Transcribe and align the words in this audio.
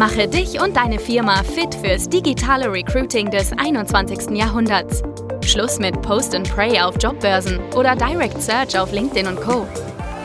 Mache 0.00 0.26
dich 0.26 0.58
und 0.58 0.78
deine 0.78 0.98
Firma 0.98 1.42
fit 1.42 1.74
fürs 1.74 2.08
digitale 2.08 2.72
Recruiting 2.72 3.30
des 3.30 3.52
21. 3.52 4.30
Jahrhunderts. 4.30 5.02
Schluss 5.44 5.78
mit 5.78 6.00
Post 6.00 6.34
and 6.34 6.50
Pray 6.50 6.80
auf 6.80 6.94
Jobbörsen 6.98 7.60
oder 7.76 7.94
Direct 7.94 8.40
Search 8.40 8.78
auf 8.78 8.92
LinkedIn 8.92 9.26
und 9.26 9.38
Co. 9.42 9.66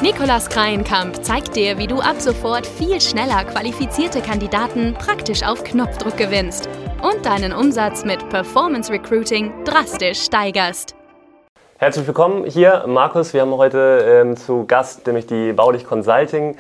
Nikolas 0.02 0.48
Kreienkamp 0.48 1.22
zeigt 1.26 1.58
dir, 1.58 1.78
wie 1.78 1.88
du 1.88 2.00
ab 2.00 2.22
sofort 2.22 2.66
viel 2.66 3.02
schneller 3.02 3.44
qualifizierte 3.44 4.22
Kandidaten 4.22 4.94
praktisch 4.94 5.44
auf 5.44 5.62
Knopfdruck 5.66 6.16
gewinnst 6.16 6.70
und 7.04 7.26
deinen 7.26 7.52
Umsatz 7.52 8.06
mit 8.06 8.30
Performance 8.30 8.90
Recruiting 8.90 9.52
drastisch 9.66 10.22
steigerst. 10.22 10.96
Herzlich 11.80 12.08
willkommen 12.08 12.46
hier, 12.46 12.86
Markus. 12.88 13.34
Wir 13.34 13.42
haben 13.42 13.52
heute 13.58 14.06
ähm, 14.08 14.38
zu 14.38 14.64
Gast 14.66 15.06
nämlich 15.06 15.28
die 15.28 15.52
Baulich 15.52 15.86
Consulting 15.86 16.56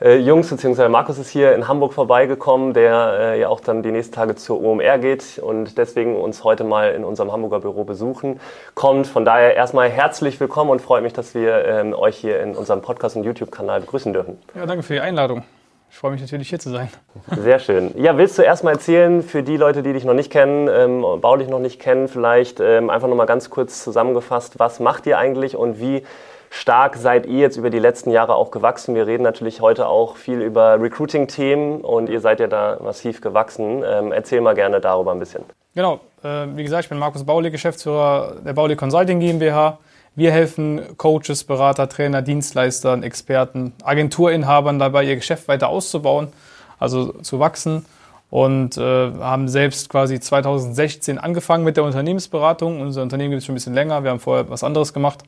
äh, 0.00 0.16
Jungs, 0.18 0.48
beziehungsweise 0.48 0.88
Markus 0.88 1.18
ist 1.18 1.30
hier 1.30 1.54
in 1.54 1.66
Hamburg 1.66 1.92
vorbeigekommen, 1.92 2.72
der 2.72 3.16
äh, 3.18 3.40
ja 3.40 3.48
auch 3.48 3.60
dann 3.60 3.82
die 3.82 3.90
nächsten 3.90 4.14
Tage 4.14 4.36
zur 4.36 4.62
OMR 4.62 4.98
geht 4.98 5.38
und 5.38 5.76
deswegen 5.76 6.16
uns 6.16 6.44
heute 6.44 6.62
mal 6.62 6.92
in 6.92 7.04
unserem 7.04 7.32
Hamburger 7.32 7.60
Büro 7.60 7.84
besuchen 7.84 8.38
kommt. 8.74 9.08
Von 9.08 9.24
daher 9.24 9.56
erstmal 9.56 9.88
herzlich 9.88 10.38
willkommen 10.38 10.70
und 10.70 10.80
freut 10.80 11.02
mich, 11.02 11.14
dass 11.14 11.34
wir 11.34 11.64
ähm, 11.64 11.94
euch 11.94 12.16
hier 12.16 12.40
in 12.40 12.54
unserem 12.54 12.80
Podcast 12.80 13.16
und 13.16 13.24
YouTube-Kanal 13.24 13.80
begrüßen 13.80 14.12
dürfen. 14.12 14.38
Ja, 14.54 14.66
danke 14.66 14.84
für 14.84 14.92
die 14.92 15.00
Einladung. 15.00 15.42
Ich 15.90 15.96
freue 15.96 16.12
mich 16.12 16.20
natürlich 16.20 16.48
hier 16.48 16.60
zu 16.60 16.70
sein. 16.70 16.90
Sehr 17.36 17.58
schön. 17.58 17.92
Ja, 17.96 18.16
willst 18.16 18.38
du 18.38 18.42
erstmal 18.42 18.74
erzählen 18.74 19.22
für 19.22 19.42
die 19.42 19.56
Leute, 19.56 19.82
die 19.82 19.94
dich 19.94 20.04
noch 20.04 20.14
nicht 20.14 20.30
kennen, 20.30 20.68
ähm, 20.70 21.20
baulich 21.20 21.48
noch 21.48 21.60
nicht 21.60 21.80
kennen, 21.80 22.06
vielleicht 22.08 22.60
ähm, 22.60 22.90
einfach 22.90 23.08
nochmal 23.08 23.26
ganz 23.26 23.50
kurz 23.50 23.82
zusammengefasst, 23.82 24.60
was 24.60 24.78
macht 24.78 25.06
ihr 25.06 25.18
eigentlich 25.18 25.56
und 25.56 25.80
wie 25.80 26.04
stark 26.50 26.96
seid 26.96 27.26
ihr 27.26 27.38
jetzt 27.38 27.56
über 27.56 27.70
die 27.70 27.78
letzten 27.78 28.10
Jahre 28.10 28.34
auch 28.34 28.50
gewachsen? 28.50 28.94
Wir 28.94 29.06
reden 29.06 29.22
natürlich 29.22 29.60
heute 29.60 29.86
auch 29.86 30.16
viel 30.16 30.40
über 30.40 30.80
Recruiting-Themen 30.80 31.80
und 31.80 32.08
ihr 32.08 32.20
seid 32.20 32.40
ja 32.40 32.46
da 32.46 32.78
massiv 32.82 33.20
gewachsen. 33.20 33.82
Ähm, 33.86 34.12
erzähl 34.12 34.40
mal 34.40 34.54
gerne 34.54 34.80
darüber 34.80 35.12
ein 35.12 35.18
bisschen. 35.18 35.44
Genau, 35.74 36.00
äh, 36.22 36.46
wie 36.54 36.64
gesagt, 36.64 36.84
ich 36.84 36.88
bin 36.88 36.98
Markus 36.98 37.24
Bauli, 37.24 37.50
Geschäftsführer 37.50 38.36
der 38.44 38.52
Bauli 38.52 38.76
Consulting 38.76 39.20
GmbH. 39.20 39.78
Wir 40.16 40.32
helfen 40.32 40.96
Coaches, 40.96 41.44
Berater, 41.44 41.88
Trainer, 41.88 42.22
Dienstleistern, 42.22 43.04
Experten, 43.04 43.72
Agenturinhabern 43.84 44.80
dabei, 44.80 45.04
ihr 45.04 45.14
Geschäft 45.14 45.46
weiter 45.46 45.68
auszubauen, 45.68 46.32
also 46.80 47.12
zu 47.22 47.38
wachsen. 47.38 47.86
Und 48.30 48.76
äh, 48.76 48.80
haben 48.80 49.48
selbst 49.48 49.88
quasi 49.88 50.18
2016 50.18 51.18
angefangen 51.18 51.64
mit 51.64 51.76
der 51.76 51.84
Unternehmensberatung. 51.84 52.80
Unser 52.80 53.02
Unternehmen 53.02 53.30
gibt 53.30 53.38
es 53.38 53.46
schon 53.46 53.54
ein 53.54 53.56
bisschen 53.56 53.74
länger. 53.74 54.02
Wir 54.02 54.10
haben 54.10 54.18
vorher 54.18 54.50
was 54.50 54.64
anderes 54.64 54.92
gemacht. 54.92 55.20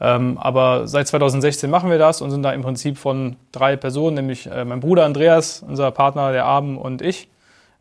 Ähm, 0.00 0.38
aber 0.38 0.86
seit 0.86 1.08
2016 1.08 1.68
machen 1.68 1.90
wir 1.90 1.98
das 1.98 2.20
und 2.20 2.30
sind 2.30 2.42
da 2.42 2.52
im 2.52 2.62
Prinzip 2.62 2.98
von 2.98 3.36
drei 3.50 3.76
Personen, 3.76 4.14
nämlich 4.14 4.46
äh, 4.46 4.64
mein 4.64 4.80
Bruder 4.80 5.04
Andreas, 5.04 5.64
unser 5.66 5.90
Partner 5.90 6.32
der 6.32 6.44
Abend 6.44 6.80
und 6.80 7.02
ich, 7.02 7.28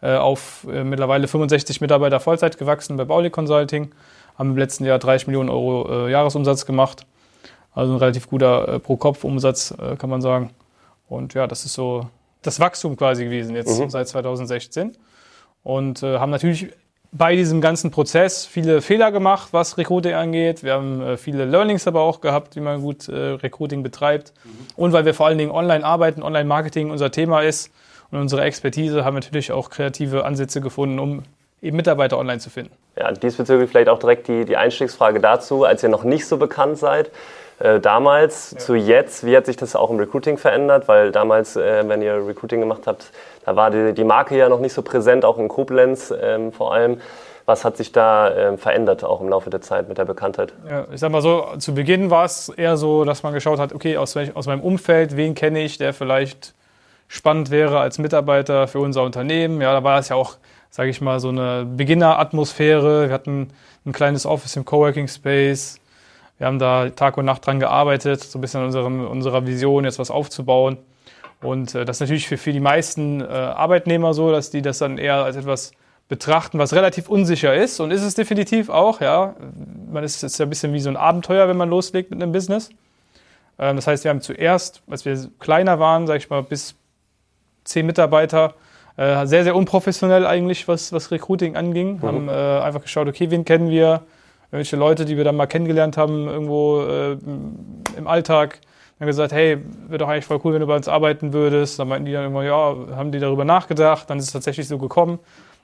äh, 0.01 0.15
auf 0.15 0.65
äh, 0.71 0.83
mittlerweile 0.83 1.27
65 1.27 1.79
Mitarbeiter 1.79 2.19
Vollzeit 2.19 2.57
gewachsen 2.57 2.97
bei 2.97 3.05
Bauli 3.05 3.29
Consulting. 3.29 3.91
Haben 4.37 4.51
im 4.51 4.57
letzten 4.57 4.85
Jahr 4.85 4.99
30 4.99 5.27
Millionen 5.27 5.49
Euro 5.49 6.07
Jahresumsatz 6.07 6.67
gemacht. 6.67 7.07
Also 7.73 7.93
ein 7.93 7.97
relativ 7.97 8.29
guter 8.29 8.77
Pro-Kopf-Umsatz, 8.77 9.73
kann 9.97 10.11
man 10.11 10.21
sagen. 10.21 10.51
Und 11.09 11.33
ja, 11.33 11.47
das 11.47 11.65
ist 11.65 11.73
so 11.73 12.07
das 12.43 12.59
Wachstum 12.59 12.95
quasi 12.97 13.23
gewesen 13.23 13.55
jetzt 13.55 13.79
mhm. 13.79 13.89
seit 13.89 14.07
2016. 14.07 14.95
Und 15.63 16.03
haben 16.03 16.29
natürlich 16.29 16.71
bei 17.11 17.35
diesem 17.35 17.61
ganzen 17.61 17.91
Prozess 17.91 18.45
viele 18.45 18.81
Fehler 18.81 19.11
gemacht, 19.11 19.49
was 19.51 19.77
Recruiting 19.77 20.13
angeht. 20.13 20.63
Wir 20.63 20.73
haben 20.73 21.01
äh, 21.01 21.17
viele 21.17 21.45
Learnings 21.45 21.87
aber 21.87 22.01
auch 22.01 22.21
gehabt, 22.21 22.55
wie 22.55 22.59
man 22.59 22.81
gut 22.81 23.07
äh, 23.07 23.15
Recruiting 23.15 23.83
betreibt. 23.83 24.33
Mhm. 24.43 24.49
Und 24.75 24.93
weil 24.93 25.05
wir 25.05 25.13
vor 25.13 25.27
allen 25.27 25.37
Dingen 25.37 25.51
online 25.51 25.85
arbeiten, 25.85 26.21
Online-Marketing 26.21 26.91
unser 26.91 27.11
Thema 27.11 27.41
ist 27.41 27.71
und 28.11 28.19
unsere 28.19 28.43
Expertise, 28.43 29.05
haben 29.05 29.15
wir 29.15 29.21
natürlich 29.21 29.51
auch 29.51 29.69
kreative 29.69 30.25
Ansätze 30.25 30.61
gefunden, 30.61 30.99
um 30.99 31.23
eben 31.61 31.77
Mitarbeiter 31.77 32.17
online 32.17 32.39
zu 32.39 32.49
finden. 32.49 32.71
Ja, 32.97 33.11
diesbezüglich 33.11 33.69
vielleicht 33.69 33.89
auch 33.89 33.99
direkt 33.99 34.27
die, 34.27 34.45
die 34.45 34.57
Einstiegsfrage 34.57 35.19
dazu, 35.19 35.63
als 35.63 35.83
ihr 35.83 35.89
noch 35.89 36.03
nicht 36.03 36.25
so 36.25 36.37
bekannt 36.37 36.77
seid. 36.77 37.11
Äh, 37.59 37.79
damals 37.79 38.51
ja. 38.51 38.57
zu 38.59 38.75
jetzt, 38.75 39.25
wie 39.25 39.35
hat 39.35 39.45
sich 39.47 39.57
das 39.57 39.75
auch 39.75 39.89
im 39.89 39.97
Recruiting 39.97 40.37
verändert? 40.37 40.87
Weil 40.87 41.11
damals, 41.11 41.55
wenn 41.55 42.01
ihr 42.01 42.27
Recruiting 42.27 42.59
gemacht 42.59 42.83
habt, 42.85 43.11
da 43.47 43.55
war 43.55 43.71
die, 43.71 43.93
die 43.93 44.03
Marke 44.03 44.37
ja 44.37 44.49
noch 44.49 44.59
nicht 44.59 44.73
so 44.73 44.81
präsent, 44.81 45.23
auch 45.23 45.37
in 45.37 45.47
Koblenz 45.47 46.13
ähm, 46.21 46.51
vor 46.51 46.73
allem. 46.73 46.99
Was 47.45 47.63
hat 47.63 47.77
sich 47.77 47.93
da 47.93 48.29
ähm, 48.35 48.57
verändert, 48.57 49.05
auch 49.05 49.21
im 49.21 49.29
Laufe 49.29 49.49
der 49.49 49.61
Zeit 49.61 49.87
mit 49.87 49.97
der 49.97 50.03
Bekanntheit? 50.03 50.53
Ja, 50.69 50.85
ich 50.91 50.99
sag 50.99 51.13
mal 51.13 51.21
so, 51.21 51.45
zu 51.57 51.73
Beginn 51.73 52.09
war 52.09 52.25
es 52.25 52.49
eher 52.49 52.75
so, 52.75 53.05
dass 53.05 53.23
man 53.23 53.33
geschaut 53.33 53.57
hat, 53.57 53.71
okay, 53.71 53.95
aus, 53.95 54.17
aus 54.17 54.47
meinem 54.47 54.59
Umfeld, 54.59 55.15
wen 55.15 55.33
kenne 55.33 55.63
ich, 55.63 55.77
der 55.77 55.93
vielleicht 55.93 56.55
spannend 57.07 57.49
wäre 57.49 57.79
als 57.79 57.99
Mitarbeiter 57.99 58.67
für 58.67 58.79
unser 58.79 59.03
Unternehmen. 59.03 59.61
Ja, 59.61 59.71
da 59.71 59.81
war 59.81 59.97
es 59.97 60.09
ja 60.09 60.17
auch, 60.17 60.35
sage 60.69 60.89
ich 60.89 60.99
mal, 60.99 61.21
so 61.21 61.29
eine 61.29 61.65
Beginner-Atmosphäre. 61.65 63.07
Wir 63.07 63.13
hatten 63.13 63.53
ein 63.85 63.93
kleines 63.93 64.25
Office 64.25 64.57
im 64.57 64.65
Coworking 64.65 65.07
Space. 65.07 65.79
Wir 66.37 66.47
haben 66.47 66.59
da 66.59 66.89
Tag 66.89 67.15
und 67.15 67.23
Nacht 67.23 67.47
dran 67.47 67.61
gearbeitet, 67.61 68.21
so 68.21 68.39
ein 68.39 68.41
bisschen 68.41 68.59
an 68.59 68.65
unserem, 68.65 69.07
unserer 69.07 69.47
Vision, 69.47 69.85
jetzt 69.85 69.99
was 69.99 70.11
aufzubauen. 70.11 70.79
Und 71.41 71.75
äh, 71.75 71.85
das 71.85 71.97
ist 71.97 72.01
natürlich 72.01 72.27
für, 72.27 72.37
für 72.37 72.51
die 72.51 72.59
meisten 72.59 73.21
äh, 73.21 73.25
Arbeitnehmer 73.25 74.13
so, 74.13 74.31
dass 74.31 74.49
die 74.49 74.61
das 74.61 74.79
dann 74.79 74.97
eher 74.97 75.23
als 75.23 75.35
etwas 75.35 75.71
betrachten, 76.09 76.57
was 76.57 76.73
relativ 76.73 77.09
unsicher 77.09 77.53
ist. 77.53 77.79
Und 77.79 77.91
ist 77.91 78.03
es 78.03 78.15
definitiv 78.15 78.69
auch, 78.69 79.01
ja. 79.01 79.35
Man 79.91 80.03
ist, 80.03 80.21
ja 80.21 80.45
ein 80.45 80.49
bisschen 80.49 80.73
wie 80.73 80.79
so 80.79 80.89
ein 80.89 80.97
Abenteuer, 80.97 81.47
wenn 81.47 81.57
man 81.57 81.69
loslegt 81.69 82.11
mit 82.11 82.21
einem 82.21 82.31
Business. 82.31 82.69
Ähm, 83.59 83.75
das 83.75 83.87
heißt, 83.87 84.03
wir 84.03 84.09
haben 84.09 84.21
zuerst, 84.21 84.81
als 84.89 85.05
wir 85.05 85.17
kleiner 85.39 85.79
waren, 85.79 86.07
sage 86.07 86.19
ich 86.19 86.29
mal, 86.29 86.43
bis 86.43 86.75
zehn 87.65 87.85
Mitarbeiter, 87.85 88.55
äh, 88.95 89.27
sehr, 89.27 89.43
sehr 89.43 89.55
unprofessionell 89.55 90.25
eigentlich, 90.25 90.67
was, 90.67 90.91
was 90.91 91.11
Recruiting 91.11 91.55
anging. 91.55 91.97
Mhm. 91.97 92.01
Haben 92.01 92.29
äh, 92.29 92.31
einfach 92.31 92.81
geschaut, 92.81 93.07
okay, 93.07 93.29
wen 93.29 93.45
kennen 93.45 93.69
wir? 93.69 94.03
Irgendwelche 94.49 94.77
Leute, 94.77 95.03
die 95.03 95.17
wir 95.17 95.25
dann 95.25 95.35
mal 95.35 95.45
kennengelernt 95.45 95.97
haben, 95.97 96.27
irgendwo 96.27 96.81
äh, 96.83 97.17
im 97.97 98.07
Alltag 98.07 98.61
haben 98.99 99.07
gesagt, 99.07 99.31
hey, 99.31 99.57
wäre 99.87 99.99
doch 99.99 100.07
eigentlich 100.07 100.25
voll 100.25 100.39
cool, 100.43 100.53
wenn 100.53 100.61
du 100.61 100.67
bei 100.67 100.75
uns 100.75 100.87
arbeiten 100.87 101.31
würdest. 101.33 101.77
Dann 101.77 101.87
meinten 101.87 102.05
die 102.05 102.13
dann 102.13 102.23
irgendwann, 102.23 102.45
ja, 102.45 102.95
haben 102.95 103.11
die 103.11 103.19
darüber 103.19 103.45
nachgedacht, 103.45 104.09
dann 104.09 104.17
ist 104.17 104.25
es 104.25 104.33
tatsächlich 104.33 104.67
so 104.67 104.77
gekommen. 104.79 105.19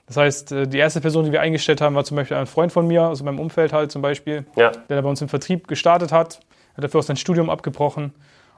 Das 0.06 0.16
heißt, 0.16 0.52
äh, 0.52 0.68
die 0.68 0.78
erste 0.78 1.00
Person, 1.00 1.24
die 1.24 1.32
wir 1.32 1.40
eingestellt 1.40 1.80
haben, 1.80 1.94
war 1.96 2.04
zum 2.04 2.16
Beispiel 2.16 2.36
ein 2.36 2.46
Freund 2.46 2.70
von 2.70 2.86
mir, 2.86 3.08
aus 3.08 3.22
meinem 3.22 3.40
Umfeld 3.40 3.72
halt 3.72 3.90
zum 3.90 4.02
Beispiel, 4.02 4.44
ja. 4.56 4.70
der 4.88 5.02
bei 5.02 5.08
uns 5.08 5.20
im 5.20 5.28
Vertrieb 5.28 5.66
gestartet 5.66 6.12
hat, 6.12 6.40
hat 6.76 6.84
dafür 6.84 7.00
auch 7.00 7.04
sein 7.04 7.16
Studium 7.16 7.50
abgebrochen 7.50 8.12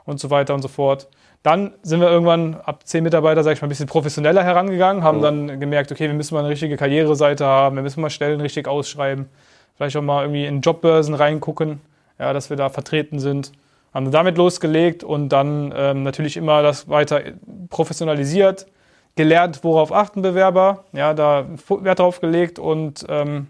und 0.05 0.21
so 0.21 0.31
weiter 0.31 0.55
und 0.55 0.61
so 0.61 0.69
fort. 0.69 1.09
Dann 1.43 1.75
sind 1.83 2.01
wir 2.01 2.11
irgendwann 2.11 2.57
ab 2.57 2.87
zehn 2.87 3.05
Mitarbeiter, 3.05 3.45
sag 3.45 3.53
ich 3.53 3.63
mal, 3.63 3.67
ein 3.67 3.69
bisschen 3.69 3.87
professioneller 3.87 4.43
herangegangen, 4.43 5.05
haben 5.05 5.19
mhm. 5.19 5.23
dann 5.23 5.61
gemerkt, 5.61 5.93
okay, 5.93 6.09
wir 6.09 6.15
müssen 6.15 6.35
mal 6.35 6.41
eine 6.41 6.49
richtige 6.49 6.77
Karriereseite 6.77 7.47
haben, 7.47 7.77
wir 7.77 7.83
müssen 7.83 8.01
mal 8.01 8.11
Stellen 8.11 8.41
richtig 8.41 8.67
ausschreiben, 8.67 9.29
vielleicht 9.77 9.97
auch 9.97 10.03
mal 10.03 10.23
irgendwie 10.23 10.45
in 10.45 10.61
Jobbörsen 10.61 11.15
reingucken, 11.15 11.81
ja, 12.19 12.33
dass 12.33 12.51
wir 12.51 12.57
da 12.57 12.69
vertreten 12.69 13.21
sind 13.21 13.53
haben 13.97 14.11
damit 14.11 14.37
losgelegt 14.37 15.05
und 15.05 15.31
dann 15.31 15.73
ähm, 15.75 16.03
natürlich 16.03 16.37
immer 16.37 16.63
das 16.63 16.87
weiter 16.91 17.23
professionalisiert, 17.71 18.67
gelernt, 19.15 19.65
worauf 19.65 19.91
achten 19.91 20.21
Bewerber, 20.21 20.85
ja, 20.93 21.15
da 21.15 21.47
Wert 21.81 21.99
drauf 21.99 22.21
gelegt 22.21 22.59
und 22.59 23.07
ähm, 23.09 23.47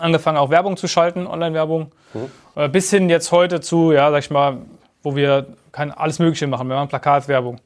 angefangen 0.00 0.38
auch 0.38 0.50
Werbung 0.50 0.76
zu 0.76 0.88
schalten, 0.88 1.28
Online-Werbung, 1.28 1.92
mhm. 2.14 2.30
äh, 2.56 2.68
bis 2.68 2.90
hin 2.90 3.08
jetzt 3.08 3.30
heute 3.30 3.60
zu, 3.60 3.92
ja, 3.92 4.10
sag 4.10 4.24
ich 4.24 4.30
mal, 4.30 4.58
wo 5.04 5.14
wir 5.14 5.46
kann 5.70 5.92
alles 5.92 6.18
Mögliche 6.18 6.48
machen. 6.48 6.68
Wir 6.68 6.74
machen 6.74 6.88
Plakatwerbung, 6.88 7.60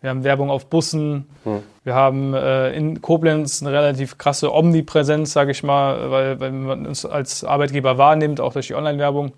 wir 0.00 0.10
haben 0.10 0.22
Werbung 0.22 0.48
auf 0.48 0.66
Bussen, 0.66 1.28
mhm. 1.44 1.62
wir 1.82 1.94
haben 1.96 2.34
äh, 2.34 2.70
in 2.70 3.02
Koblenz 3.02 3.62
eine 3.62 3.72
relativ 3.72 4.16
krasse 4.16 4.54
Omnipräsenz, 4.54 5.32
sage 5.32 5.50
ich 5.50 5.64
mal, 5.64 6.08
weil, 6.12 6.38
weil 6.38 6.52
man 6.52 6.86
uns 6.86 7.04
als 7.04 7.42
Arbeitgeber 7.42 7.98
wahrnimmt, 7.98 8.40
auch 8.40 8.52
durch 8.52 8.68
die 8.68 8.76
Online-Werbung. 8.76 9.32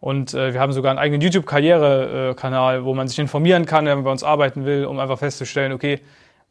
Und 0.00 0.34
äh, 0.34 0.52
wir 0.52 0.60
haben 0.60 0.72
sogar 0.72 0.90
einen 0.90 0.98
eigenen 0.98 1.20
YouTube-Karriere-Kanal, 1.20 2.84
wo 2.84 2.94
man 2.94 3.08
sich 3.08 3.18
informieren 3.18 3.66
kann, 3.66 3.86
wenn 3.86 3.96
man 3.96 4.04
bei 4.04 4.10
uns 4.10 4.22
arbeiten 4.22 4.64
will, 4.64 4.84
um 4.84 4.98
einfach 4.98 5.18
festzustellen, 5.18 5.72
okay, 5.72 6.00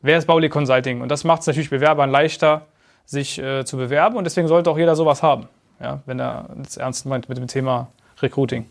wer 0.02 0.18
ist 0.18 0.26
Bauli 0.26 0.50
Consulting? 0.50 1.02
Und 1.02 1.10
das 1.10 1.24
macht 1.24 1.42
es 1.42 1.48
natürlich 1.48 1.70
Bewerbern 1.70 2.10
leichter, 2.10 2.64
sich 3.06 3.40
äh, 3.40 3.64
zu 3.66 3.78
bewerben. 3.78 4.18
Und 4.18 4.24
deswegen 4.24 4.48
sollte 4.48 4.70
auch 4.70 4.78
jeder 4.78 4.96
sowas 4.96 5.22
haben, 5.22 5.48
ja, 5.80 6.02
wenn 6.06 6.20
er 6.20 6.48
es 6.66 6.78
ernst 6.78 7.06
meint 7.06 7.30
mit 7.30 7.38
dem 7.38 7.48
Thema 7.48 7.88
Recruiting. 8.22 8.66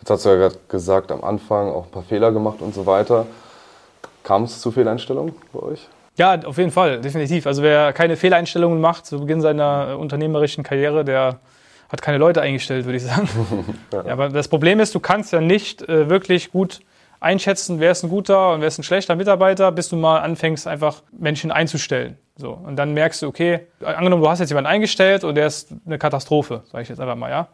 Jetzt 0.00 0.10
hast 0.10 0.24
du 0.24 0.30
ja 0.30 0.36
gerade 0.36 0.56
gesagt, 0.68 1.12
am 1.12 1.22
Anfang 1.22 1.70
auch 1.70 1.84
ein 1.84 1.90
paar 1.90 2.02
Fehler 2.02 2.32
gemacht 2.32 2.60
und 2.60 2.74
so 2.74 2.86
weiter. 2.86 3.26
Kam 4.22 4.44
es 4.44 4.60
zu 4.60 4.70
Fehleinstellungen 4.70 5.34
bei 5.52 5.60
euch? 5.60 5.88
Ja, 6.16 6.38
auf 6.44 6.58
jeden 6.58 6.70
Fall, 6.70 7.00
definitiv. 7.00 7.46
Also 7.46 7.62
wer 7.62 7.92
keine 7.92 8.16
Fehleinstellungen 8.16 8.80
macht 8.80 9.06
zu 9.06 9.20
Beginn 9.20 9.40
seiner 9.40 9.96
unternehmerischen 9.98 10.64
Karriere, 10.64 11.04
der 11.04 11.38
hat 11.90 12.02
keine 12.02 12.18
Leute 12.18 12.40
eingestellt, 12.40 12.84
würde 12.84 12.96
ich 12.96 13.04
sagen. 13.04 13.28
ja. 13.92 14.02
ja. 14.06 14.12
aber 14.12 14.28
das 14.28 14.48
Problem 14.48 14.80
ist, 14.80 14.94
du 14.94 15.00
kannst 15.00 15.32
ja 15.32 15.40
nicht 15.40 15.82
äh, 15.88 16.08
wirklich 16.08 16.52
gut 16.52 16.80
einschätzen, 17.18 17.80
wer 17.80 17.90
ist 17.90 18.02
ein 18.02 18.08
guter 18.08 18.54
und 18.54 18.60
wer 18.60 18.68
ist 18.68 18.78
ein 18.78 18.82
schlechter 18.82 19.14
Mitarbeiter, 19.14 19.70
bis 19.72 19.88
du 19.90 19.96
mal 19.96 20.18
anfängst, 20.20 20.66
einfach 20.66 21.02
Menschen 21.12 21.50
einzustellen. 21.50 22.16
So. 22.36 22.52
Und 22.52 22.76
dann 22.76 22.94
merkst 22.94 23.22
du, 23.22 23.28
okay, 23.28 23.66
angenommen, 23.84 24.22
du 24.22 24.30
hast 24.30 24.38
jetzt 24.38 24.48
jemanden 24.48 24.68
eingestellt 24.70 25.24
und 25.24 25.34
der 25.34 25.46
ist 25.46 25.74
eine 25.84 25.98
Katastrophe, 25.98 26.62
sage 26.72 26.82
ich 26.82 26.88
jetzt 26.88 27.00
einfach 27.00 27.16
mal, 27.16 27.30
ja. 27.30 27.48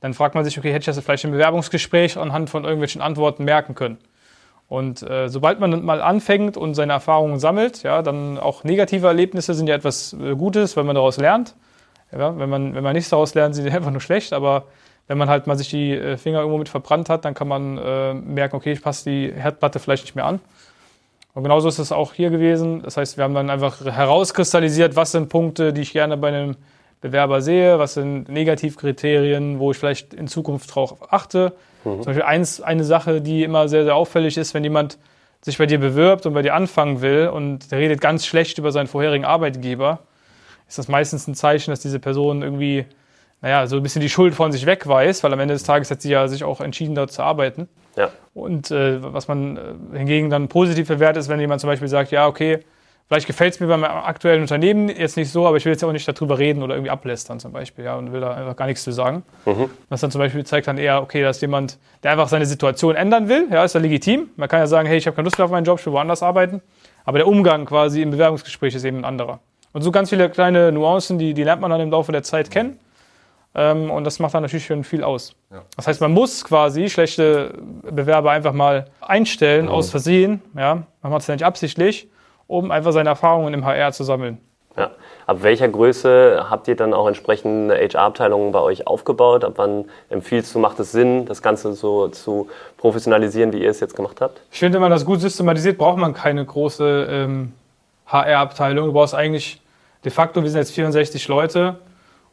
Dann 0.00 0.14
fragt 0.14 0.34
man 0.34 0.44
sich, 0.44 0.58
okay, 0.58 0.68
hätte 0.68 0.80
ich 0.80 0.96
das 0.96 1.02
vielleicht 1.02 1.24
im 1.24 1.32
Bewerbungsgespräch 1.32 2.18
anhand 2.18 2.50
von 2.50 2.64
irgendwelchen 2.64 3.00
Antworten 3.00 3.44
merken 3.44 3.74
können. 3.74 3.98
Und 4.68 5.02
äh, 5.02 5.28
sobald 5.28 5.60
man 5.60 5.84
mal 5.84 6.00
anfängt 6.00 6.56
und 6.56 6.74
seine 6.74 6.94
Erfahrungen 6.94 7.38
sammelt, 7.38 7.82
ja, 7.82 8.02
dann 8.02 8.38
auch 8.38 8.64
negative 8.64 9.06
Erlebnisse 9.06 9.54
sind 9.54 9.66
ja 9.66 9.74
etwas 9.74 10.14
äh, 10.14 10.34
Gutes, 10.34 10.76
wenn 10.76 10.86
man 10.86 10.94
daraus 10.94 11.16
lernt. 11.18 11.54
Ja, 12.16 12.38
wenn, 12.38 12.48
man, 12.48 12.74
wenn 12.74 12.82
man 12.82 12.94
nichts 12.94 13.10
daraus 13.10 13.34
lernt, 13.34 13.54
sind 13.54 13.64
die 13.64 13.70
einfach 13.76 13.90
nur 13.90 14.00
schlecht. 14.00 14.32
Aber 14.32 14.64
wenn 15.06 15.18
man 15.18 15.28
halt 15.28 15.46
mal 15.46 15.56
sich 15.56 15.70
die 15.70 15.92
äh, 15.92 16.16
Finger 16.16 16.38
irgendwo 16.40 16.58
mit 16.58 16.68
verbrannt 16.68 17.08
hat, 17.08 17.24
dann 17.24 17.34
kann 17.34 17.48
man 17.48 17.78
äh, 17.78 18.14
merken, 18.14 18.56
okay, 18.56 18.72
ich 18.72 18.82
passe 18.82 19.10
die 19.10 19.32
Herdplatte 19.32 19.78
vielleicht 19.78 20.04
nicht 20.04 20.14
mehr 20.14 20.26
an. 20.26 20.40
Und 21.34 21.42
genauso 21.42 21.68
ist 21.68 21.78
es 21.78 21.90
auch 21.90 22.14
hier 22.14 22.30
gewesen. 22.30 22.82
Das 22.82 22.96
heißt, 22.96 23.16
wir 23.16 23.24
haben 23.24 23.34
dann 23.34 23.50
einfach 23.50 23.84
herauskristallisiert, 23.84 24.94
was 24.94 25.12
sind 25.12 25.28
Punkte, 25.28 25.72
die 25.72 25.82
ich 25.82 25.92
gerne 25.92 26.16
bei 26.16 26.28
einem 26.28 26.56
Bewerber 27.00 27.42
sehe, 27.42 27.78
was 27.78 27.94
sind 27.94 28.28
Negativkriterien, 28.28 29.58
wo 29.58 29.72
ich 29.72 29.76
vielleicht 29.76 30.14
in 30.14 30.28
Zukunft 30.28 30.70
darauf 30.70 31.12
achte. 31.12 31.52
Mhm. 31.84 31.96
Zum 31.96 32.04
Beispiel 32.04 32.22
eins, 32.22 32.60
eine 32.60 32.84
Sache, 32.84 33.20
die 33.20 33.42
immer 33.42 33.68
sehr, 33.68 33.84
sehr 33.84 33.96
auffällig 33.96 34.38
ist, 34.38 34.54
wenn 34.54 34.64
jemand 34.64 34.96
sich 35.42 35.58
bei 35.58 35.66
dir 35.66 35.78
bewirbt 35.78 36.24
und 36.24 36.32
bei 36.32 36.40
dir 36.40 36.54
anfangen 36.54 37.02
will 37.02 37.28
und 37.28 37.70
der 37.70 37.78
redet 37.78 38.00
ganz 38.00 38.24
schlecht 38.24 38.56
über 38.56 38.72
seinen 38.72 38.86
vorherigen 38.86 39.26
Arbeitgeber, 39.26 39.98
ist 40.74 40.78
das 40.78 40.88
meistens 40.88 41.28
ein 41.28 41.36
Zeichen, 41.36 41.70
dass 41.70 41.78
diese 41.78 42.00
Person 42.00 42.42
irgendwie, 42.42 42.84
naja, 43.40 43.68
so 43.68 43.76
ein 43.76 43.82
bisschen 43.84 44.02
die 44.02 44.08
Schuld 44.08 44.34
von 44.34 44.50
sich 44.50 44.66
wegweist, 44.66 45.22
weil 45.22 45.32
am 45.32 45.38
Ende 45.38 45.54
des 45.54 45.62
Tages 45.62 45.88
hat 45.92 46.02
sie 46.02 46.10
ja 46.10 46.26
sich 46.26 46.42
auch 46.42 46.60
entschieden, 46.60 46.96
dort 46.96 47.12
zu 47.12 47.22
arbeiten. 47.22 47.68
Ja. 47.94 48.10
Und 48.34 48.72
äh, 48.72 49.00
was 49.00 49.28
man 49.28 49.56
äh, 49.56 49.98
hingegen 49.98 50.30
dann 50.30 50.48
positiv 50.48 50.88
bewertet, 50.88 51.20
ist, 51.20 51.28
wenn 51.28 51.38
jemand 51.38 51.60
zum 51.60 51.68
Beispiel 51.70 51.86
sagt, 51.86 52.10
ja, 52.10 52.26
okay, 52.26 52.58
vielleicht 53.06 53.28
gefällt 53.28 53.54
es 53.54 53.60
mir 53.60 53.68
beim 53.68 53.84
aktuellen 53.84 54.40
Unternehmen 54.40 54.88
jetzt 54.88 55.16
nicht 55.16 55.30
so, 55.30 55.46
aber 55.46 55.58
ich 55.58 55.64
will 55.64 55.70
jetzt 55.70 55.84
auch 55.84 55.92
nicht 55.92 56.08
darüber 56.08 56.40
reden 56.40 56.64
oder 56.64 56.74
irgendwie 56.74 56.90
ablästern 56.90 57.38
zum 57.38 57.52
Beispiel, 57.52 57.84
ja, 57.84 57.94
und 57.94 58.12
will 58.12 58.20
da 58.20 58.34
einfach 58.34 58.56
gar 58.56 58.66
nichts 58.66 58.82
zu 58.82 58.90
sagen. 58.90 59.22
Mhm. 59.46 59.70
Das 59.90 60.00
dann 60.00 60.10
zum 60.10 60.18
Beispiel 60.18 60.44
zeigt 60.44 60.66
dann 60.66 60.76
eher, 60.76 61.00
okay, 61.02 61.22
dass 61.22 61.40
jemand, 61.40 61.78
der 62.02 62.10
einfach 62.10 62.26
seine 62.26 62.46
Situation 62.46 62.96
ändern 62.96 63.28
will, 63.28 63.46
ja, 63.52 63.62
ist 63.62 63.76
ja 63.76 63.80
legitim. 63.80 64.30
Man 64.34 64.48
kann 64.48 64.58
ja 64.58 64.66
sagen, 64.66 64.88
hey, 64.88 64.98
ich 64.98 65.06
habe 65.06 65.14
keine 65.14 65.26
Lust 65.26 65.38
mehr 65.38 65.44
auf 65.44 65.52
meinen 65.52 65.66
Job, 65.66 65.78
ich 65.78 65.86
will 65.86 65.92
woanders 65.92 66.24
arbeiten. 66.24 66.62
Aber 67.04 67.18
der 67.18 67.28
Umgang 67.28 67.64
quasi 67.64 68.02
im 68.02 68.10
Bewerbungsgespräch 68.10 68.74
ist 68.74 68.84
eben 68.84 68.98
ein 68.98 69.04
anderer. 69.04 69.38
Und 69.74 69.82
so 69.82 69.90
ganz 69.90 70.08
viele 70.08 70.30
kleine 70.30 70.72
Nuancen, 70.72 71.18
die, 71.18 71.34
die 71.34 71.42
lernt 71.42 71.60
man 71.60 71.70
dann 71.70 71.80
im 71.80 71.90
Laufe 71.90 72.12
der 72.12 72.22
Zeit 72.22 72.50
kennen. 72.50 72.78
Ähm, 73.56 73.90
und 73.90 74.04
das 74.04 74.20
macht 74.20 74.32
dann 74.32 74.42
natürlich 74.42 74.66
schon 74.66 74.84
viel 74.84 75.02
aus. 75.02 75.34
Ja. 75.50 75.62
Das 75.76 75.88
heißt, 75.88 76.00
man 76.00 76.12
muss 76.12 76.44
quasi 76.44 76.88
schlechte 76.88 77.54
Bewerber 77.82 78.30
einfach 78.30 78.52
mal 78.52 78.86
einstellen, 79.00 79.66
mhm. 79.66 79.72
aus 79.72 79.90
Versehen. 79.90 80.42
Ja? 80.56 80.84
Man 81.02 81.12
macht 81.12 81.22
es 81.22 81.26
ja 81.26 81.34
nicht 81.34 81.44
absichtlich, 81.44 82.08
um 82.46 82.70
einfach 82.70 82.92
seine 82.92 83.08
Erfahrungen 83.10 83.52
im 83.52 83.64
HR 83.64 83.92
zu 83.92 84.04
sammeln. 84.04 84.38
Ja. 84.76 84.90
Ab 85.26 85.38
welcher 85.42 85.68
Größe 85.68 86.46
habt 86.50 86.68
ihr 86.68 86.76
dann 86.76 86.94
auch 86.94 87.08
entsprechende 87.08 87.76
HR-Abteilungen 87.76 88.52
bei 88.52 88.60
euch 88.60 88.86
aufgebaut? 88.86 89.44
Ab 89.44 89.54
wann 89.56 89.86
empfiehlst 90.08 90.54
du, 90.54 90.60
macht 90.60 90.78
es 90.78 90.92
Sinn, 90.92 91.26
das 91.26 91.42
Ganze 91.42 91.72
so 91.72 92.08
zu 92.08 92.48
professionalisieren, 92.76 93.52
wie 93.52 93.62
ihr 93.62 93.70
es 93.70 93.80
jetzt 93.80 93.96
gemacht 93.96 94.20
habt? 94.20 94.40
Ich 94.52 94.58
finde, 94.60 94.74
wenn 94.74 94.82
man 94.82 94.90
das 94.90 95.04
gut 95.04 95.20
systematisiert, 95.20 95.78
braucht 95.78 95.98
man 95.98 96.12
keine 96.12 96.44
große 96.44 97.08
ähm, 97.08 97.52
HR-Abteilung. 98.06 98.86
Du 98.86 98.92
brauchst 98.92 99.14
eigentlich 99.14 99.60
de 100.04 100.12
facto, 100.12 100.42
wir 100.42 100.50
sind 100.50 100.60
jetzt 100.60 100.72
64 100.72 101.28
Leute, 101.28 101.78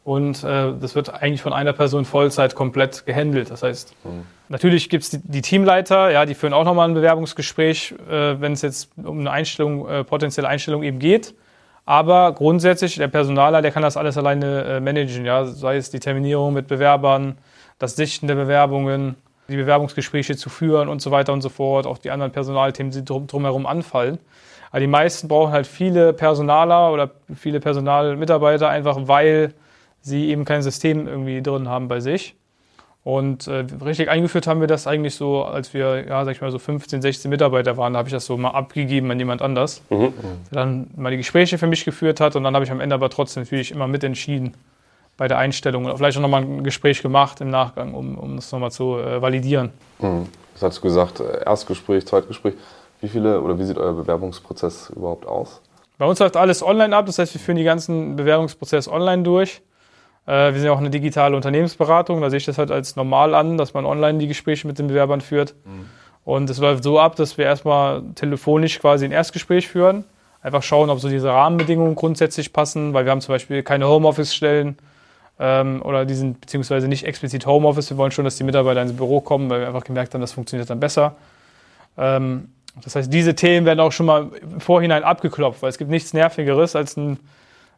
und 0.04 0.42
äh, 0.42 0.72
das 0.80 0.94
wird 0.96 1.14
eigentlich 1.14 1.42
von 1.42 1.52
einer 1.52 1.72
Person 1.72 2.04
Vollzeit 2.04 2.54
komplett 2.54 3.06
gehandelt. 3.06 3.50
Das 3.50 3.62
heißt, 3.62 3.94
mhm. 4.04 4.24
natürlich 4.48 4.90
gibt 4.90 5.04
es 5.04 5.10
die, 5.10 5.18
die, 5.22 5.42
Teamleiter, 5.42 6.10
ja, 6.10 6.26
die 6.26 6.34
führen 6.34 6.52
auch 6.52 6.64
nochmal 6.64 6.88
ein 6.88 6.94
Bewerbungsgespräch, 6.94 7.94
äh, 8.10 8.40
wenn 8.40 8.52
es 8.52 8.62
jetzt 8.62 8.90
um 8.96 9.20
eine 9.20 9.30
Einstellung, 9.30 9.88
äh, 9.88 10.02
potenzielle 10.02 10.48
Einstellung 10.48 10.82
eben 10.82 10.98
geht. 10.98 11.34
Aber 11.84 12.32
grundsätzlich, 12.32 12.96
der 12.96 13.08
Personaler, 13.08 13.62
der 13.62 13.70
kann 13.70 13.82
das 13.82 13.96
alles 13.96 14.16
alleine 14.16 14.64
äh, 14.64 14.80
managen, 14.80 15.24
ja, 15.24 15.44
sei 15.44 15.76
es 15.76 15.90
die 15.90 16.00
Terminierung 16.00 16.52
mit 16.52 16.66
Bewerbern, 16.66 17.38
das 17.78 17.94
Sichten 17.96 18.26
der 18.26 18.36
Bewerbungen, 18.36 19.16
die 19.48 19.56
Bewerbungsgespräche 19.56 20.36
zu 20.36 20.48
führen 20.48 20.88
und 20.88 21.02
so 21.02 21.10
weiter 21.10 21.32
und 21.32 21.42
so 21.42 21.48
fort, 21.48 21.86
auch 21.86 21.98
die 21.98 22.10
anderen 22.10 22.32
Personalthemen, 22.32 22.92
die 22.92 23.04
drum, 23.04 23.26
drumherum 23.26 23.66
anfallen. 23.66 24.18
Aber 24.72 24.80
die 24.80 24.86
meisten 24.86 25.28
brauchen 25.28 25.52
halt 25.52 25.66
viele 25.66 26.14
Personaler 26.14 26.92
oder 26.92 27.10
viele 27.36 27.60
Personalmitarbeiter 27.60 28.68
einfach, 28.70 28.98
weil 29.02 29.52
sie 30.00 30.30
eben 30.30 30.46
kein 30.46 30.62
System 30.62 31.06
irgendwie 31.06 31.42
drin 31.42 31.68
haben 31.68 31.88
bei 31.88 32.00
sich. 32.00 32.34
Und 33.04 33.48
äh, 33.48 33.66
richtig 33.84 34.08
eingeführt 34.08 34.46
haben 34.46 34.60
wir 34.60 34.68
das 34.68 34.86
eigentlich 34.86 35.16
so, 35.16 35.42
als 35.44 35.74
wir, 35.74 36.06
ja, 36.06 36.24
sag 36.24 36.32
ich 36.36 36.40
mal, 36.40 36.50
so 36.50 36.58
15, 36.58 37.02
16 37.02 37.28
Mitarbeiter 37.28 37.76
waren. 37.76 37.92
Da 37.92 37.98
habe 37.98 38.08
ich 38.08 38.14
das 38.14 38.24
so 38.24 38.36
mal 38.36 38.50
abgegeben 38.50 39.10
an 39.10 39.18
jemand 39.18 39.42
anders, 39.42 39.82
mhm. 39.90 40.14
der 40.50 40.60
dann 40.60 40.90
mal 40.96 41.10
die 41.10 41.16
Gespräche 41.18 41.58
für 41.58 41.66
mich 41.66 41.84
geführt 41.84 42.20
hat. 42.20 42.36
Und 42.36 42.44
dann 42.44 42.54
habe 42.54 42.64
ich 42.64 42.70
am 42.70 42.80
Ende 42.80 42.94
aber 42.94 43.10
trotzdem 43.10 43.42
natürlich 43.42 43.72
immer 43.72 43.88
mitentschieden 43.88 44.54
bei 45.16 45.28
der 45.28 45.38
Einstellung. 45.38 45.84
Und 45.84 45.96
vielleicht 45.96 46.16
auch 46.16 46.22
nochmal 46.22 46.42
ein 46.42 46.64
Gespräch 46.64 47.02
gemacht 47.02 47.40
im 47.40 47.50
Nachgang, 47.50 47.92
um, 47.92 48.16
um 48.16 48.36
das 48.36 48.50
nochmal 48.52 48.70
zu 48.70 48.96
äh, 48.98 49.20
validieren. 49.20 49.70
Mhm. 49.98 50.28
Das 50.54 50.62
hast 50.62 50.78
du 50.78 50.82
gesagt, 50.82 51.20
äh, 51.20 51.44
Erstgespräch, 51.44 52.06
Zweitgespräch. 52.06 52.54
Wie 53.02 53.08
viele 53.08 53.40
oder 53.40 53.58
wie 53.58 53.64
sieht 53.64 53.78
euer 53.78 53.92
Bewerbungsprozess 53.92 54.90
überhaupt 54.90 55.26
aus? 55.26 55.60
Bei 55.98 56.06
uns 56.06 56.20
läuft 56.20 56.36
alles 56.36 56.62
online 56.62 56.96
ab. 56.96 57.06
Das 57.06 57.18
heißt, 57.18 57.34
wir 57.34 57.40
führen 57.40 57.58
die 57.58 57.64
ganzen 57.64 58.16
Bewerbungsprozesse 58.16 58.90
online 58.90 59.24
durch. 59.24 59.60
Äh, 60.26 60.52
wir 60.52 60.54
sind 60.54 60.64
ja 60.66 60.72
auch 60.72 60.78
eine 60.78 60.90
digitale 60.90 61.34
Unternehmensberatung, 61.34 62.20
da 62.20 62.30
sehe 62.30 62.36
ich 62.36 62.44
das 62.44 62.58
halt 62.58 62.70
als 62.70 62.94
normal 62.94 63.34
an, 63.34 63.58
dass 63.58 63.74
man 63.74 63.84
online 63.84 64.18
die 64.18 64.28
Gespräche 64.28 64.66
mit 64.68 64.78
den 64.78 64.86
Bewerbern 64.86 65.20
führt. 65.20 65.54
Mhm. 65.64 65.86
Und 66.24 66.48
es 66.48 66.58
läuft 66.58 66.84
so 66.84 67.00
ab, 67.00 67.16
dass 67.16 67.36
wir 67.36 67.44
erstmal 67.44 68.02
telefonisch 68.14 68.78
quasi 68.78 69.04
ein 69.04 69.10
Erstgespräch 69.10 69.66
führen. 69.66 70.04
Einfach 70.40 70.62
schauen, 70.62 70.88
ob 70.90 71.00
so 71.00 71.08
diese 71.08 71.28
Rahmenbedingungen 71.28 71.96
grundsätzlich 71.96 72.52
passen, 72.52 72.94
weil 72.94 73.04
wir 73.04 73.10
haben 73.10 73.20
zum 73.20 73.34
Beispiel 73.34 73.64
keine 73.64 73.88
Homeoffice-Stellen 73.88 74.78
ähm, 75.40 75.82
oder 75.82 76.04
die 76.04 76.14
sind 76.14 76.40
beziehungsweise 76.40 76.86
nicht 76.86 77.04
explizit 77.04 77.46
Homeoffice. 77.46 77.90
Wir 77.90 77.96
wollen 77.96 78.12
schon, 78.12 78.24
dass 78.24 78.36
die 78.36 78.44
Mitarbeiter 78.44 78.80
ins 78.82 78.92
Büro 78.92 79.20
kommen, 79.20 79.50
weil 79.50 79.60
wir 79.60 79.66
einfach 79.66 79.84
gemerkt 79.84 80.14
haben, 80.14 80.20
das 80.20 80.32
funktioniert 80.32 80.70
dann 80.70 80.78
besser. 80.78 81.16
Ähm, 81.98 82.48
das 82.82 82.96
heißt, 82.96 83.12
diese 83.12 83.34
Themen 83.34 83.66
werden 83.66 83.80
auch 83.80 83.92
schon 83.92 84.06
mal 84.06 84.30
im 84.40 84.60
Vorhinein 84.60 85.04
abgeklopft, 85.04 85.62
weil 85.62 85.70
es 85.70 85.78
gibt 85.78 85.90
nichts 85.90 86.14
Nervigeres 86.14 86.74
als 86.74 86.96
ein 86.96 87.18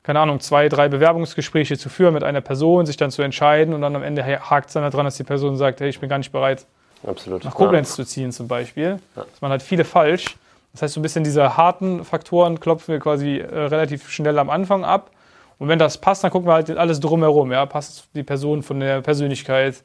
keine 0.04 0.20
Ahnung, 0.20 0.38
zwei, 0.38 0.68
drei 0.68 0.88
Bewerbungsgespräche 0.88 1.78
zu 1.78 1.88
führen 1.88 2.12
mit 2.12 2.22
einer 2.22 2.42
Person, 2.42 2.84
sich 2.84 2.98
dann 2.98 3.10
zu 3.10 3.22
entscheiden 3.22 3.72
und 3.72 3.80
dann 3.80 3.96
am 3.96 4.02
Ende 4.02 4.22
hakt 4.22 4.68
es 4.68 4.74
dann 4.74 4.82
daran, 4.82 5.06
dass 5.06 5.16
die 5.16 5.24
Person 5.24 5.56
sagt, 5.56 5.80
hey, 5.80 5.88
ich 5.88 5.98
bin 5.98 6.10
gar 6.10 6.18
nicht 6.18 6.30
bereit, 6.30 6.66
Absolut. 7.06 7.42
nach 7.42 7.54
Koblenz 7.54 7.90
ja. 7.90 7.96
zu 7.96 8.04
ziehen 8.04 8.30
zum 8.30 8.46
Beispiel. 8.46 9.00
Ja. 9.16 9.24
Das 9.30 9.40
man 9.40 9.50
halt 9.50 9.62
viele 9.62 9.84
falsch. 9.84 10.36
Das 10.72 10.82
heißt, 10.82 10.94
so 10.94 11.00
ein 11.00 11.02
bisschen 11.02 11.24
diese 11.24 11.56
harten 11.56 12.04
Faktoren 12.04 12.60
klopfen 12.60 12.92
wir 12.92 13.00
quasi 13.00 13.38
äh, 13.38 13.44
relativ 13.44 14.10
schnell 14.10 14.38
am 14.38 14.50
Anfang 14.50 14.84
ab. 14.84 15.10
Und 15.58 15.68
wenn 15.68 15.78
das 15.78 15.96
passt, 15.98 16.22
dann 16.22 16.30
gucken 16.30 16.48
wir 16.48 16.54
halt 16.54 16.68
alles 16.70 17.00
drumherum. 17.00 17.50
Ja? 17.50 17.64
Passt 17.64 18.08
die 18.14 18.24
Person 18.24 18.62
von 18.62 18.80
der 18.80 19.00
Persönlichkeit, 19.00 19.84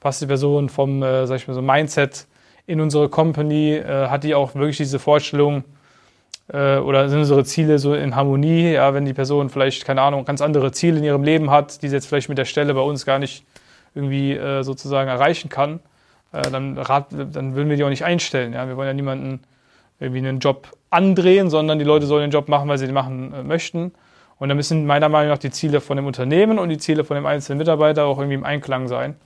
passt 0.00 0.22
die 0.22 0.26
Person 0.26 0.70
vom, 0.70 1.02
äh, 1.02 1.26
sag 1.26 1.36
ich 1.36 1.48
mal, 1.48 1.54
so 1.54 1.60
Mindset 1.60 2.26
in 2.68 2.80
unsere 2.82 3.08
Company, 3.08 3.76
äh, 3.76 4.08
hat 4.08 4.24
die 4.24 4.34
auch 4.34 4.54
wirklich 4.54 4.76
diese 4.76 4.98
Vorstellung, 4.98 5.64
äh, 6.52 6.76
oder 6.76 7.08
sind 7.08 7.20
unsere 7.20 7.44
Ziele 7.44 7.78
so 7.78 7.94
in 7.94 8.14
Harmonie? 8.14 8.72
Ja, 8.72 8.92
wenn 8.92 9.06
die 9.06 9.14
Person 9.14 9.48
vielleicht, 9.48 9.86
keine 9.86 10.02
Ahnung, 10.02 10.26
ganz 10.26 10.42
andere 10.42 10.70
Ziele 10.70 10.98
in 10.98 11.04
ihrem 11.04 11.22
Leben 11.22 11.50
hat, 11.50 11.82
die 11.82 11.88
sie 11.88 11.94
jetzt 11.94 12.06
vielleicht 12.06 12.28
mit 12.28 12.36
der 12.36 12.44
Stelle 12.44 12.74
bei 12.74 12.82
uns 12.82 13.06
gar 13.06 13.18
nicht 13.18 13.44
irgendwie 13.94 14.34
äh, 14.34 14.62
sozusagen 14.62 15.08
erreichen 15.08 15.48
kann, 15.48 15.80
äh, 16.32 16.42
dann, 16.50 16.76
rat, 16.76 17.06
dann 17.10 17.56
würden 17.56 17.70
wir 17.70 17.76
die 17.76 17.84
auch 17.84 17.88
nicht 17.88 18.04
einstellen. 18.04 18.52
Ja? 18.52 18.68
Wir 18.68 18.76
wollen 18.76 18.88
ja 18.88 18.94
niemanden 18.94 19.40
irgendwie 19.98 20.18
einen 20.18 20.38
Job 20.38 20.68
andrehen, 20.90 21.48
sondern 21.48 21.78
die 21.78 21.86
Leute 21.86 22.04
sollen 22.04 22.22
den 22.22 22.30
Job 22.30 22.48
machen, 22.48 22.68
weil 22.68 22.76
sie 22.76 22.84
den 22.84 22.94
machen 22.94 23.32
äh, 23.32 23.42
möchten. 23.42 23.92
Und 24.38 24.50
da 24.50 24.54
müssen 24.54 24.84
meiner 24.84 25.08
Meinung 25.08 25.30
nach 25.30 25.38
die 25.38 25.50
Ziele 25.50 25.80
von 25.80 25.96
dem 25.96 26.04
Unternehmen 26.04 26.58
und 26.58 26.68
die 26.68 26.78
Ziele 26.78 27.02
von 27.02 27.14
dem 27.14 27.24
einzelnen 27.24 27.58
Mitarbeiter 27.58 28.04
auch 28.04 28.18
irgendwie 28.18 28.36
im 28.36 28.44
Einklang 28.44 28.88
sein, 28.88 29.16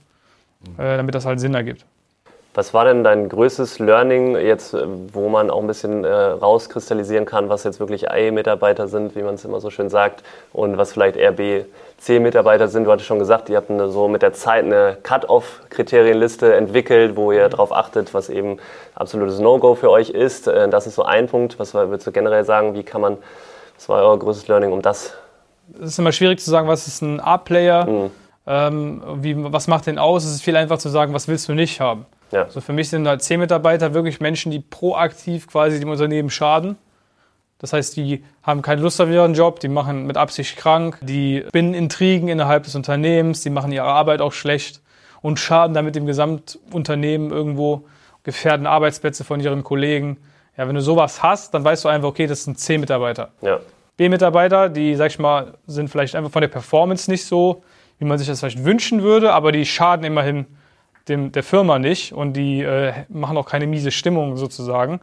äh, 0.77 0.95
damit 0.95 1.13
das 1.13 1.25
halt 1.25 1.41
Sinn 1.41 1.53
ergibt. 1.53 1.85
Was 2.55 2.71
war 2.71 2.85
denn 2.85 3.03
dein 3.03 3.29
größtes 3.29 3.79
Learning 3.79 4.35
jetzt, 4.35 4.75
äh, 4.75 4.85
wo 5.11 5.27
man 5.27 5.49
auch 5.49 5.61
ein 5.61 5.67
bisschen 5.67 6.03
äh, 6.03 6.13
rauskristallisieren 6.13 7.25
kann, 7.25 7.49
was 7.49 7.63
jetzt 7.63 7.79
wirklich 7.79 8.11
A-Mitarbeiter 8.11 8.87
sind, 8.87 9.15
wie 9.15 9.23
man 9.23 9.35
es 9.35 9.45
immer 9.45 9.59
so 9.59 9.71
schön 9.71 9.89
sagt, 9.89 10.23
und 10.51 10.77
was 10.77 10.93
vielleicht 10.93 11.15
eher 11.15 11.31
B, 11.31 11.63
C-Mitarbeiter 11.97 12.67
sind? 12.67 12.83
Du 12.83 12.91
hattest 12.91 13.07
schon 13.07 13.17
gesagt, 13.17 13.49
ihr 13.49 13.57
habt 13.57 13.71
eine, 13.71 13.89
so 13.89 14.07
mit 14.07 14.21
der 14.21 14.33
Zeit 14.33 14.65
eine 14.65 14.97
Cut-Off-Kriterienliste 15.01 16.53
entwickelt, 16.53 17.15
wo 17.15 17.31
ihr 17.31 17.49
darauf 17.49 17.71
achtet, 17.71 18.13
was 18.13 18.29
eben 18.29 18.57
absolutes 18.93 19.39
No-Go 19.39 19.73
für 19.73 19.89
euch 19.89 20.11
ist. 20.11 20.47
Äh, 20.47 20.69
das 20.69 20.85
ist 20.85 20.93
so 20.93 21.03
ein 21.03 21.27
Punkt. 21.27 21.57
Was 21.57 21.73
würdest 21.73 22.05
du 22.05 22.11
generell 22.11 22.45
sagen? 22.45 22.75
Wie 22.75 22.83
kann 22.83 23.01
man, 23.01 23.17
was 23.75 23.89
war 23.89 24.03
euer 24.03 24.19
größtes 24.19 24.47
Learning 24.47 24.71
um 24.71 24.83
das? 24.83 25.15
Es 25.79 25.89
ist 25.89 25.99
immer 25.99 26.11
schwierig 26.11 26.39
zu 26.39 26.51
sagen, 26.51 26.67
was 26.67 26.85
ist 26.87 27.01
ein 27.01 27.19
A-Player, 27.19 27.85
mhm. 27.85 28.11
ähm, 28.45 29.01
was 29.51 29.67
macht 29.67 29.87
den 29.87 29.97
aus? 29.97 30.23
Es 30.23 30.35
ist 30.35 30.43
viel 30.43 30.55
einfacher 30.55 30.79
zu 30.79 30.89
sagen, 30.89 31.13
was 31.13 31.27
willst 31.27 31.49
du 31.49 31.53
nicht 31.53 31.79
haben. 31.79 32.05
Ja. 32.33 32.43
Also 32.43 32.61
für 32.61 32.73
mich 32.73 32.89
sind 32.89 33.07
halt 33.07 33.21
C-Mitarbeiter 33.21 33.93
wirklich 33.93 34.19
Menschen, 34.19 34.51
die 34.51 34.59
proaktiv 34.59 35.47
quasi 35.47 35.79
dem 35.79 35.89
Unternehmen 35.89 36.29
schaden. 36.29 36.77
Das 37.59 37.71
heißt, 37.71 37.95
die 37.95 38.23
haben 38.41 38.61
keine 38.61 38.81
Lust 38.81 38.99
auf 38.99 39.09
ihren 39.09 39.35
Job, 39.35 39.59
die 39.59 39.69
machen 39.69 40.05
mit 40.05 40.17
Absicht 40.17 40.57
krank, 40.57 40.97
die 41.01 41.45
binden 41.51 41.73
Intrigen 41.73 42.27
innerhalb 42.27 42.63
des 42.63 42.75
Unternehmens, 42.75 43.41
die 43.41 43.49
machen 43.49 43.71
ihre 43.71 43.85
Arbeit 43.85 44.19
auch 44.19 44.33
schlecht 44.33 44.81
und 45.21 45.39
schaden 45.39 45.73
damit 45.73 45.95
dem 45.95 46.05
Gesamtunternehmen 46.05 47.31
irgendwo, 47.31 47.85
gefährden 48.23 48.67
Arbeitsplätze 48.67 49.23
von 49.23 49.39
ihren 49.39 49.63
Kollegen. 49.63 50.17
Ja, 50.57 50.67
wenn 50.67 50.75
du 50.75 50.81
sowas 50.81 51.23
hast, 51.23 51.53
dann 51.53 51.63
weißt 51.63 51.85
du 51.85 51.89
einfach, 51.89 52.09
okay, 52.09 52.27
das 52.27 52.43
sind 52.43 52.59
C-Mitarbeiter. 52.59 53.31
Ja. 53.41 53.59
B-Mitarbeiter, 53.95 54.69
die, 54.69 54.95
sag 54.95 55.11
ich 55.11 55.19
mal, 55.19 55.53
sind 55.65 55.89
vielleicht 55.89 56.15
einfach 56.15 56.31
von 56.31 56.41
der 56.41 56.49
Performance 56.49 57.09
nicht 57.09 57.25
so, 57.25 57.63
wie 57.99 58.05
man 58.05 58.17
sich 58.17 58.27
das 58.27 58.39
vielleicht 58.39 58.65
wünschen 58.65 59.03
würde, 59.03 59.33
aber 59.33 59.51
die 59.51 59.65
schaden 59.65 60.05
immerhin 60.05 60.47
dem, 61.07 61.31
der 61.31 61.43
Firma 61.43 61.79
nicht 61.79 62.13
und 62.13 62.33
die 62.33 62.61
äh, 62.61 62.93
machen 63.09 63.37
auch 63.37 63.45
keine 63.45 63.67
miese 63.67 63.91
Stimmung 63.91 64.37
sozusagen. 64.37 65.01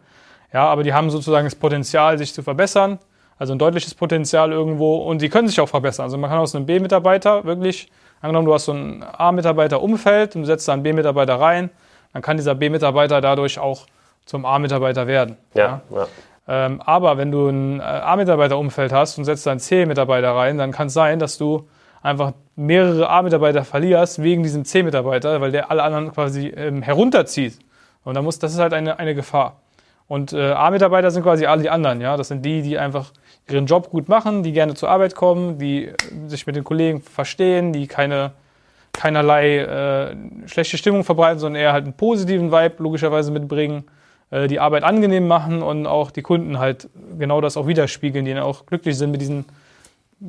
Ja, 0.53 0.67
aber 0.67 0.83
die 0.83 0.93
haben 0.93 1.11
sozusagen 1.11 1.47
das 1.47 1.55
Potenzial, 1.55 2.19
sich 2.19 2.35
zu 2.35 2.43
verbessern, 2.43 2.99
also 3.39 3.53
ein 3.55 3.59
deutliches 3.59 3.95
Potenzial 3.95 4.53
irgendwo 4.53 4.97
und 4.97 5.23
die 5.23 5.29
können 5.29 5.49
sich 5.49 5.61
auch 5.61 5.69
verbessern. 5.69 6.05
Also 6.05 6.19
man 6.19 6.31
kann 6.31 6.41
aus 6.41 6.55
einem 6.55 6.67
B-Mitarbeiter 6.67 7.45
wirklich, 7.45 7.89
angenommen, 8.21 8.47
du 8.47 8.55
hast 8.55 8.65
so 8.65 8.73
ein 8.73 9.03
A-Mitarbeiter-Umfeld 9.03 10.35
und 10.35 10.43
du 10.43 10.47
setzt 10.47 10.67
da 10.67 10.73
einen 10.73 10.83
B-Mitarbeiter 10.83 11.39
rein, 11.39 11.71
dann 12.13 12.23
kann 12.23 12.37
dieser 12.37 12.55
B-Mitarbeiter 12.55 13.21
dadurch 13.21 13.59
auch 13.59 13.87
zum 14.25 14.45
A-Mitarbeiter 14.45 15.07
werden. 15.07 15.37
Ja, 15.55 15.83
ja. 15.91 16.07
Ähm, 16.49 16.83
aber 16.85 17.17
wenn 17.17 17.31
du 17.31 17.49
ein 17.49 17.79
äh, 17.79 17.83
A-Mitarbeiter-Umfeld 17.83 18.93
hast 18.93 19.19
und 19.19 19.25
setzt 19.25 19.47
da 19.47 19.53
einen 19.53 19.61
C-Mitarbeiter 19.61 20.35
rein, 20.35 20.59
dann 20.59 20.73
kann 20.73 20.89
es 20.89 20.95
sein, 20.95 21.21
dass 21.21 21.39
du 21.39 21.69
einfach 22.03 22.33
mehrere 22.57 23.09
A-Mitarbeiter 23.09 23.65
verlierst 23.65 24.23
wegen 24.23 24.43
diesem 24.43 24.65
C-Mitarbeiter, 24.65 25.41
weil 25.41 25.53
der 25.53 25.71
alle 25.71 25.83
anderen 25.83 26.13
quasi 26.13 26.49
ähm, 26.49 26.83
herunterzieht. 26.83 27.59
Und 28.05 28.15
da 28.15 28.23
muss, 28.23 28.39
das 28.39 28.53
ist 28.53 28.59
halt 28.59 28.73
eine, 28.73 28.99
eine 28.99 29.15
Gefahr. 29.15 29.61
Und 30.09 30.33
äh, 30.33 30.53
A-Mitarbeiter 30.53 31.11
sind 31.11 31.23
quasi 31.23 31.47
alle 31.47 31.63
die 31.63 31.71
anderen, 31.71 32.01
ja. 32.01 32.17
Das 32.17 32.29
sind 32.29 32.45
die, 32.45 32.63
die 32.63 32.79
einfach 32.79 33.13
ihren 33.49 33.67
Job 33.67 33.91
gut 33.91 34.09
machen, 34.09 34.43
die 34.43 34.53
gerne 34.53 34.75
zur 34.75 34.89
Arbeit 34.89 35.15
kommen, 35.15 35.59
die 35.59 35.87
äh, 35.87 35.95
sich 36.27 36.47
mit 36.47 36.57
den 36.57 36.65
Kollegen 36.65 37.01
verstehen, 37.01 37.73
die 37.73 37.87
keine 37.87 38.33
keinerlei 38.93 39.59
äh, 39.59 40.17
schlechte 40.49 40.77
Stimmung 40.77 41.05
verbreiten, 41.05 41.39
sondern 41.39 41.63
eher 41.63 41.73
halt 41.73 41.85
einen 41.85 41.95
positiven 41.95 42.51
Vibe 42.51 42.83
logischerweise 42.83 43.31
mitbringen, 43.31 43.85
äh, 44.31 44.49
die 44.49 44.59
Arbeit 44.61 44.83
angenehm 44.83 45.29
machen 45.29 45.63
und 45.63 45.87
auch 45.87 46.11
die 46.11 46.23
Kunden 46.23 46.59
halt 46.59 46.89
genau 47.19 47.41
das 47.41 47.57
auch 47.57 47.67
widerspiegeln, 47.67 48.25
die 48.25 48.35
dann 48.35 48.43
auch 48.43 48.67
glücklich 48.67 48.99
sind 48.99 49.13
mit 49.13 49.21
diesen 49.21 49.45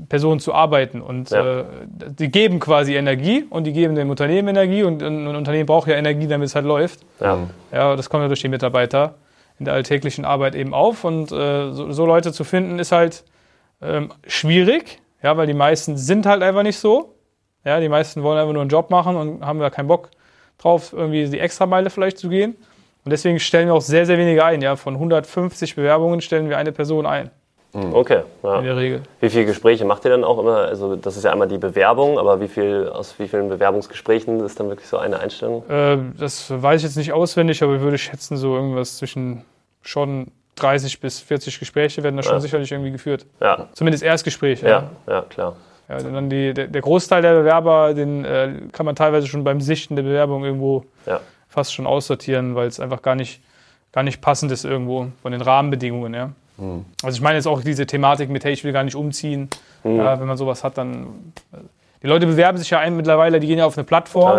Personen 0.10 0.39
zu 0.39 0.53
arbeiten. 0.53 1.01
Und 1.01 1.29
Ja. 1.31 1.60
äh, 1.62 1.65
die 1.89 2.29
geben 2.31 2.60
quasi 2.60 2.95
Energie 2.95 3.45
und 3.50 3.65
die 3.65 3.74
geben 3.74 3.95
dem 3.95 4.10
Unternehmen 4.10 4.48
Energie 4.50 4.83
und 4.83 5.01
ein 5.01 5.27
Unternehmen 5.36 5.65
braucht 5.65 5.88
ja 5.89 5.95
Energie, 5.95 6.27
damit 6.27 6.48
es 6.48 6.55
halt 6.55 6.65
läuft. 6.65 7.01
Ja. 7.19 7.39
Ja, 7.71 7.95
das 7.95 8.10
kommt 8.10 8.21
ja 8.24 8.27
durch 8.27 8.41
die 8.41 8.48
Mitarbeiter 8.48 9.15
in 9.60 9.65
der 9.65 9.74
alltäglichen 9.74 10.25
Arbeit 10.25 10.55
eben 10.55 10.74
auf. 10.74 11.03
Und 11.03 11.31
äh, 11.31 11.71
so, 11.71 11.91
so 11.91 12.05
Leute 12.05 12.31
zu 12.31 12.43
finden, 12.43 12.79
ist 12.79 12.91
halt 12.91 13.24
ähm, 13.81 14.12
schwierig, 14.27 15.00
ja, 15.24 15.36
weil 15.38 15.48
die 15.48 15.53
meisten 15.53 15.98
sind 15.98 16.25
halt 16.25 16.41
einfach 16.41 16.63
nicht 16.63 16.77
so. 16.79 17.15
Ja, 17.63 17.79
die 17.79 17.89
meisten 17.89 18.24
wollen 18.24 18.39
einfach 18.39 18.53
nur 18.53 18.62
einen 18.62 18.69
Job 18.71 18.89
machen 18.89 19.15
und 19.15 19.45
haben 19.45 19.60
da 19.60 19.69
keinen 19.69 19.88
Bock 19.88 20.10
drauf, 20.57 20.93
irgendwie 20.93 21.27
die 21.29 21.39
Extrameile 21.39 21.89
vielleicht 21.89 22.17
zu 22.17 22.29
gehen. 22.29 22.55
Und 23.03 23.12
deswegen 23.12 23.39
stellen 23.39 23.67
wir 23.67 23.74
auch 23.74 23.81
sehr, 23.81 24.05
sehr 24.05 24.17
wenige 24.17 24.45
ein. 24.45 24.62
Ja, 24.62 24.75
von 24.75 24.93
150 24.95 25.75
Bewerbungen 25.75 26.21
stellen 26.21 26.50
wir 26.50 26.57
eine 26.57 26.71
Person 26.71 27.05
ein, 27.05 27.31
Okay. 27.73 28.21
Ja. 28.43 28.59
in 28.59 28.65
der 28.65 28.75
Regel. 28.77 29.01
Wie 29.21 29.29
viele 29.29 29.45
Gespräche 29.45 29.85
macht 29.85 30.03
ihr 30.05 30.11
dann 30.11 30.23
auch 30.23 30.37
immer? 30.39 30.57
Also 30.57 30.95
das 30.95 31.15
ist 31.15 31.23
ja 31.23 31.31
einmal 31.31 31.47
die 31.47 31.57
Bewerbung, 31.57 32.19
aber 32.19 32.41
wie 32.41 32.47
viel, 32.49 32.89
aus 32.93 33.15
wie 33.17 33.27
vielen 33.27 33.47
Bewerbungsgesprächen 33.49 34.39
ist 34.41 34.59
dann 34.59 34.67
wirklich 34.69 34.87
so 34.89 34.97
eine 34.97 35.19
Einstellung? 35.19 35.63
Äh, 35.69 35.97
das 36.17 36.51
weiß 36.51 36.81
ich 36.81 36.83
jetzt 36.83 36.97
nicht 36.97 37.13
auswendig, 37.13 37.63
aber 37.63 37.75
ich 37.75 37.81
würde 37.81 37.97
schätzen, 37.97 38.35
so 38.37 38.55
irgendwas 38.55 38.97
zwischen 38.97 39.45
schon 39.81 40.27
30 40.55 40.99
bis 40.99 41.19
40 41.21 41.59
Gespräche 41.59 42.03
werden 42.03 42.17
da 42.17 42.23
schon 42.23 42.33
Ja. 42.33 42.39
sicherlich 42.41 42.71
irgendwie 42.71 42.91
geführt. 42.91 43.25
Ja, 43.39 43.69
Zumindest 43.73 44.03
Erstgespräche. 44.03 44.67
ja, 44.67 44.89
ja, 45.07 45.21
klar. 45.21 45.55
Ja, 45.89 45.97
dann 45.97 46.29
die, 46.29 46.53
der, 46.53 46.67
der 46.67 46.81
Großteil 46.81 47.21
der 47.21 47.33
Bewerber, 47.39 47.93
den 47.93 48.23
äh, 48.25 48.53
kann 48.71 48.85
man 48.85 48.95
teilweise 48.95 49.27
schon 49.27 49.43
beim 49.43 49.59
Sichten 49.61 49.95
der 49.95 50.03
Bewerbung 50.03 50.43
irgendwo 50.45 50.83
Ja. 51.05 51.19
fast 51.47 51.73
schon 51.73 51.87
aussortieren, 51.87 52.55
weil 52.55 52.67
es 52.67 52.79
einfach 52.79 53.01
gar 53.01 53.15
nicht, 53.15 53.41
gar 53.91 54.03
nicht 54.03 54.21
passend 54.21 54.51
ist 54.51 54.63
irgendwo 54.65 55.07
von 55.21 55.31
den 55.31 55.41
Rahmenbedingungen. 55.41 56.13
Ja. 56.13 56.31
Also 57.03 57.15
ich 57.15 57.21
meine 57.21 57.35
jetzt 57.35 57.47
auch 57.47 57.61
diese 57.61 57.85
Thematik 57.85 58.29
mit, 58.29 58.43
hey, 58.43 58.53
ich 58.53 58.63
will 58.63 58.73
gar 58.73 58.83
nicht 58.83 58.95
umziehen. 58.95 59.49
Ja, 59.83 60.19
wenn 60.19 60.27
man 60.27 60.37
sowas 60.37 60.63
hat, 60.63 60.77
dann... 60.77 61.33
äh, 61.53 61.57
Die 62.03 62.07
Leute 62.07 62.25
bewerben 62.25 62.57
sich 62.57 62.71
ja 62.71 62.79
ein 62.79 62.95
mittlerweile, 62.95 63.39
die 63.39 63.45
gehen 63.45 63.59
ja 63.59 63.65
auf 63.65 63.77
eine 63.77 63.83
Plattform, 63.83 64.31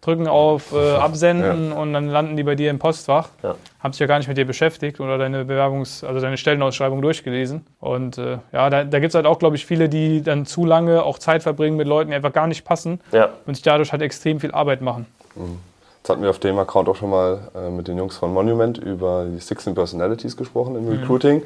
drücken 0.00 0.26
auf 0.26 0.72
äh, 0.72 0.96
Absenden 0.96 1.70
und 1.72 1.92
dann 1.92 2.08
landen 2.08 2.36
die 2.36 2.42
bei 2.42 2.56
dir 2.56 2.70
im 2.70 2.80
Postfach. 2.80 3.28
Ja. 3.44 3.54
Haben 3.78 3.92
sich 3.92 4.00
ja 4.00 4.06
gar 4.06 4.18
nicht 4.18 4.26
mit 4.26 4.36
dir 4.36 4.44
beschäftigt 4.44 4.98
oder 4.98 5.16
deine 5.16 5.44
Bewerbungs-, 5.44 6.04
also 6.04 6.20
deine 6.20 6.36
Stellenausschreibung 6.36 7.00
durchgelesen. 7.02 7.64
Und 7.78 8.18
äh, 8.18 8.38
ja, 8.52 8.68
da, 8.68 8.82
da 8.82 8.98
gibt 8.98 9.10
es 9.10 9.14
halt 9.14 9.26
auch, 9.26 9.38
glaube 9.38 9.54
ich, 9.54 9.64
viele, 9.64 9.88
die 9.88 10.22
dann 10.22 10.44
zu 10.44 10.64
lange 10.64 11.04
auch 11.04 11.20
Zeit 11.20 11.44
verbringen 11.44 11.76
mit 11.76 11.86
Leuten, 11.86 12.10
die 12.10 12.16
einfach 12.16 12.32
gar 12.32 12.48
nicht 12.48 12.64
passen 12.64 13.00
Ja, 13.12 13.28
und 13.46 13.54
sich 13.54 13.62
dadurch 13.62 13.92
halt 13.92 14.02
extrem 14.02 14.40
viel 14.40 14.50
Arbeit 14.50 14.80
machen. 14.80 15.06
Jetzt 16.04 16.10
hatten 16.10 16.22
wir 16.22 16.28
auf 16.28 16.38
dem 16.38 16.58
Account 16.58 16.86
auch 16.90 16.96
schon 16.96 17.08
mal 17.08 17.48
äh, 17.56 17.70
mit 17.70 17.88
den 17.88 17.96
Jungs 17.96 18.18
von 18.18 18.30
Monument 18.30 18.76
über 18.76 19.24
die 19.24 19.38
16 19.38 19.74
Personalities 19.74 20.36
gesprochen 20.36 20.76
im 20.76 20.86
Recruiting. 20.86 21.42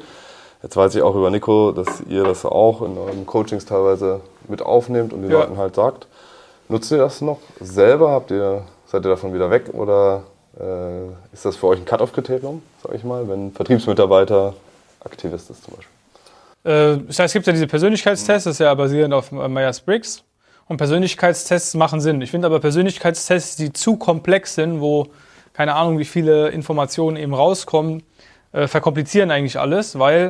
Jetzt 0.61 0.75
weiß 0.75 0.95
ich 0.95 1.01
auch 1.01 1.15
über 1.15 1.29
Nico, 1.29 1.71
dass 1.71 2.01
ihr 2.09 2.25
das 2.25 2.43
auch 2.43 2.81
in 2.81 2.97
euren 2.97 3.25
Coachings 3.25 3.63
teilweise 3.63 4.19
mit 4.49 4.61
aufnehmt 4.61 5.13
und 5.13 5.21
den 5.21 5.31
Ja. 5.31 5.39
Leuten 5.39 5.57
halt 5.57 5.75
sagt. 5.75 6.07
Nutzt 6.67 6.91
ihr 6.91 6.97
das 6.97 7.21
noch 7.21 7.39
selber? 7.61 8.11
Habt 8.11 8.31
ihr, 8.31 8.63
seid 8.85 9.05
ihr 9.05 9.09
davon 9.11 9.33
wieder 9.33 9.49
weg 9.49 9.69
oder 9.71 10.23
äh, 10.59 11.05
ist 11.31 11.45
das 11.45 11.55
für 11.55 11.67
euch 11.67 11.79
ein 11.79 11.85
Cut-off-Kriterium, 11.85 12.61
sag 12.83 12.93
ich 12.95 13.05
mal, 13.05 13.29
wenn 13.29 13.45
ein 13.47 13.51
Vertriebsmitarbeiter 13.53 14.55
Aktivist 15.05 15.49
ist 15.51 15.63
zum 15.63 15.75
Beispiel? 15.75 15.93
Äh, 16.69 17.07
das 17.07 17.17
heißt, 17.17 17.27
es 17.27 17.31
gibt 17.33 17.47
ja 17.47 17.53
diese 17.53 17.67
Persönlichkeitstests, 17.67 18.43
das 18.43 18.55
ist 18.55 18.59
ja 18.59 18.73
basierend 18.75 19.13
auf 19.13 19.31
Myers-Briggs. 19.31 20.21
Und 20.69 20.77
Persönlichkeitstests 20.77 21.73
machen 21.73 21.99
Sinn. 21.99 22.21
Ich 22.21 22.31
finde 22.31 22.45
aber 22.45 22.59
Persönlichkeitstests, 22.59 23.57
die 23.57 23.73
zu 23.73 23.97
komplex 23.97 24.55
sind, 24.55 24.79
wo 24.79 25.07
keine 25.51 25.75
Ahnung, 25.75 25.99
wie 25.99 26.05
viele 26.05 26.49
Informationen 26.49 27.17
eben 27.17 27.33
rauskommen, 27.33 28.03
äh, 28.53 28.67
verkomplizieren 28.67 29.31
eigentlich 29.31 29.59
alles, 29.59 29.99
weil 29.99 30.29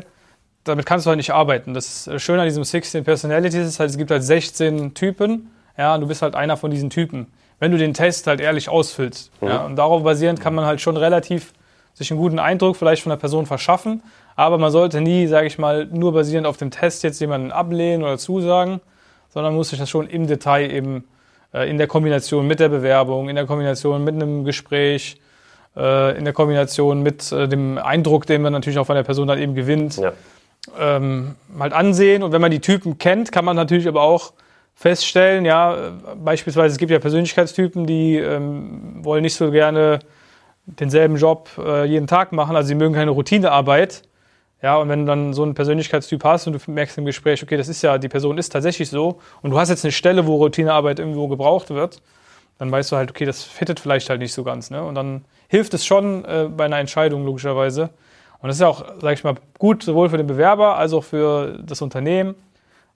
damit 0.64 0.86
kannst 0.86 1.06
du 1.06 1.10
halt 1.10 1.18
nicht 1.18 1.32
arbeiten. 1.32 1.74
Das 1.76 2.08
äh, 2.08 2.18
Schöne 2.18 2.42
an 2.42 2.48
diesem 2.48 2.64
16 2.64 3.04
Personalities 3.04 3.68
ist 3.68 3.80
halt, 3.80 3.92
es 3.92 3.98
gibt 3.98 4.10
halt 4.10 4.24
16 4.24 4.96
Typen, 4.96 5.52
ja, 5.78 5.94
und 5.94 6.02
du 6.02 6.08
bist 6.08 6.22
halt 6.22 6.36
einer 6.36 6.58
von 6.58 6.72
diesen 6.72 6.90
Typen. 6.90 7.28
Wenn 7.60 7.72
du 7.72 7.78
den 7.78 7.94
Test 7.94 8.26
halt 8.26 8.40
ehrlich 8.40 8.70
ausfüllst. 8.70 9.32
Ja, 9.42 9.66
und 9.66 9.76
darauf 9.76 10.02
basierend 10.04 10.40
kann 10.40 10.56
man 10.56 10.66
halt 10.66 10.80
schon 10.82 10.98
relativ 10.98 11.54
sich 11.94 12.10
einen 12.12 12.20
guten 12.20 12.40
Eindruck 12.40 12.78
vielleicht 12.78 13.04
von 13.04 13.10
der 13.10 13.18
Person 13.18 13.46
verschaffen. 13.46 14.02
Aber 14.36 14.58
man 14.58 14.72
sollte 14.72 15.02
nie, 15.02 15.28
sage 15.28 15.48
ich 15.48 15.58
mal, 15.58 15.86
nur 15.86 16.14
basierend 16.14 16.48
auf 16.48 16.56
dem 16.56 16.72
Test 16.72 17.04
jetzt 17.04 17.20
jemanden 17.20 17.52
ablehnen 17.52 18.04
oder 18.04 18.18
zusagen, 18.18 18.80
sondern 19.30 19.56
muss 19.56 19.70
sich 19.70 19.80
das 19.80 19.90
schon 19.90 20.08
im 20.08 20.28
Detail 20.28 20.72
eben 20.72 21.04
äh, 21.54 21.70
in 21.70 21.78
der 21.78 21.88
Kombination 21.88 22.48
mit 22.48 22.60
der 22.60 22.70
Bewerbung, 22.70 23.30
in 23.30 23.36
der 23.36 23.46
Kombination 23.46 24.04
mit 24.04 24.16
einem 24.16 24.44
Gespräch, 24.44 25.20
äh, 25.76 26.18
in 26.18 26.26
der 26.26 26.34
Kombination 26.34 27.02
mit 27.02 27.32
äh, 27.32 27.48
dem 27.48 27.78
Eindruck, 27.78 28.26
den 28.26 28.42
man 28.42 28.54
natürlich 28.54 28.80
auch 28.80 28.86
von 28.86 28.96
der 28.96 29.04
Person 29.04 29.28
dann 29.28 29.40
eben 29.40 29.56
gewinnt, 29.56 29.98
ja. 29.98 30.14
ähm, 30.80 31.36
halt 31.58 31.74
ansehen. 31.74 32.24
Und 32.24 32.32
wenn 32.32 32.42
man 32.42 32.52
die 32.52 32.60
Typen 32.60 32.98
kennt, 32.98 33.32
kann 33.32 33.46
man 33.46 33.56
natürlich 33.56 33.88
aber 33.88 34.02
auch 34.02 34.34
feststellen, 34.76 35.44
ja, 35.44 35.92
beispielsweise 36.16 36.74
es 36.74 36.78
gibt 36.78 36.92
ja 36.92 37.00
Persönlichkeitstypen, 37.00 37.86
die 37.86 38.16
ähm, 38.16 39.04
wollen 39.04 39.24
nicht 39.24 39.36
so 39.36 39.52
gerne 39.52 40.00
denselben 40.66 41.18
Job 41.18 41.50
äh, 41.58 41.84
jeden 41.86 42.08
Tag 42.08 42.32
machen, 42.32 42.56
also 42.56 42.68
sie 42.68 42.76
mögen 42.76 42.94
keine 42.94 43.12
Routinearbeit. 43.12 44.04
Ja, 44.62 44.78
und 44.78 44.90
wenn 44.90 45.02
du 45.02 45.06
dann 45.06 45.34
so 45.34 45.44
einen 45.44 45.56
Persönlichkeitstyp 45.56 46.24
hast 46.24 46.48
und 46.48 46.54
du 46.54 46.72
merkst 46.72 46.98
im 46.98 47.06
Gespräch, 47.06 47.42
okay, 47.42 47.56
das 47.56 47.70
ist 47.70 47.82
ja, 47.82 47.98
die 47.98 48.10
Person 48.10 48.38
ist 48.38 48.50
tatsächlich 48.50 48.90
so 48.90 49.20
und 49.42 49.52
du 49.52 49.60
hast 49.60 49.70
jetzt 49.70 49.86
eine 49.86 49.94
Stelle, 49.94 50.28
wo 50.28 50.36
Routinearbeit 50.36 51.00
irgendwo 51.00 51.28
gebraucht 51.30 51.70
wird, 51.70 52.02
dann 52.58 52.70
weißt 52.70 52.92
du 52.92 52.98
halt, 52.98 53.10
okay, 53.10 53.24
das 53.24 53.44
fittet 53.44 53.80
vielleicht 53.80 54.10
halt 54.10 54.20
nicht 54.20 54.34
so 54.34 54.44
ganz. 54.44 54.70
Ne? 54.70 54.84
Und 54.84 54.96
dann 54.96 55.24
hilft 55.48 55.74
es 55.74 55.86
schon 55.86 56.26
äh, 56.26 56.50
bei 56.50 56.66
einer 56.66 56.78
Entscheidung 56.78 57.26
logischerweise. 57.26 57.90
Und 58.42 58.48
das 58.48 58.58
ist 58.58 58.62
ja 58.62 58.68
auch, 58.68 58.84
sag 59.02 59.14
ich 59.14 59.24
mal, 59.24 59.36
gut 59.58 59.84
sowohl 59.84 60.10
für 60.10 60.18
den 60.18 60.28
Bewerber 60.28 60.76
als 60.78 60.92
auch 60.94 61.04
für 61.06 61.60
das 61.66 61.82
Unternehmen, 61.82 62.36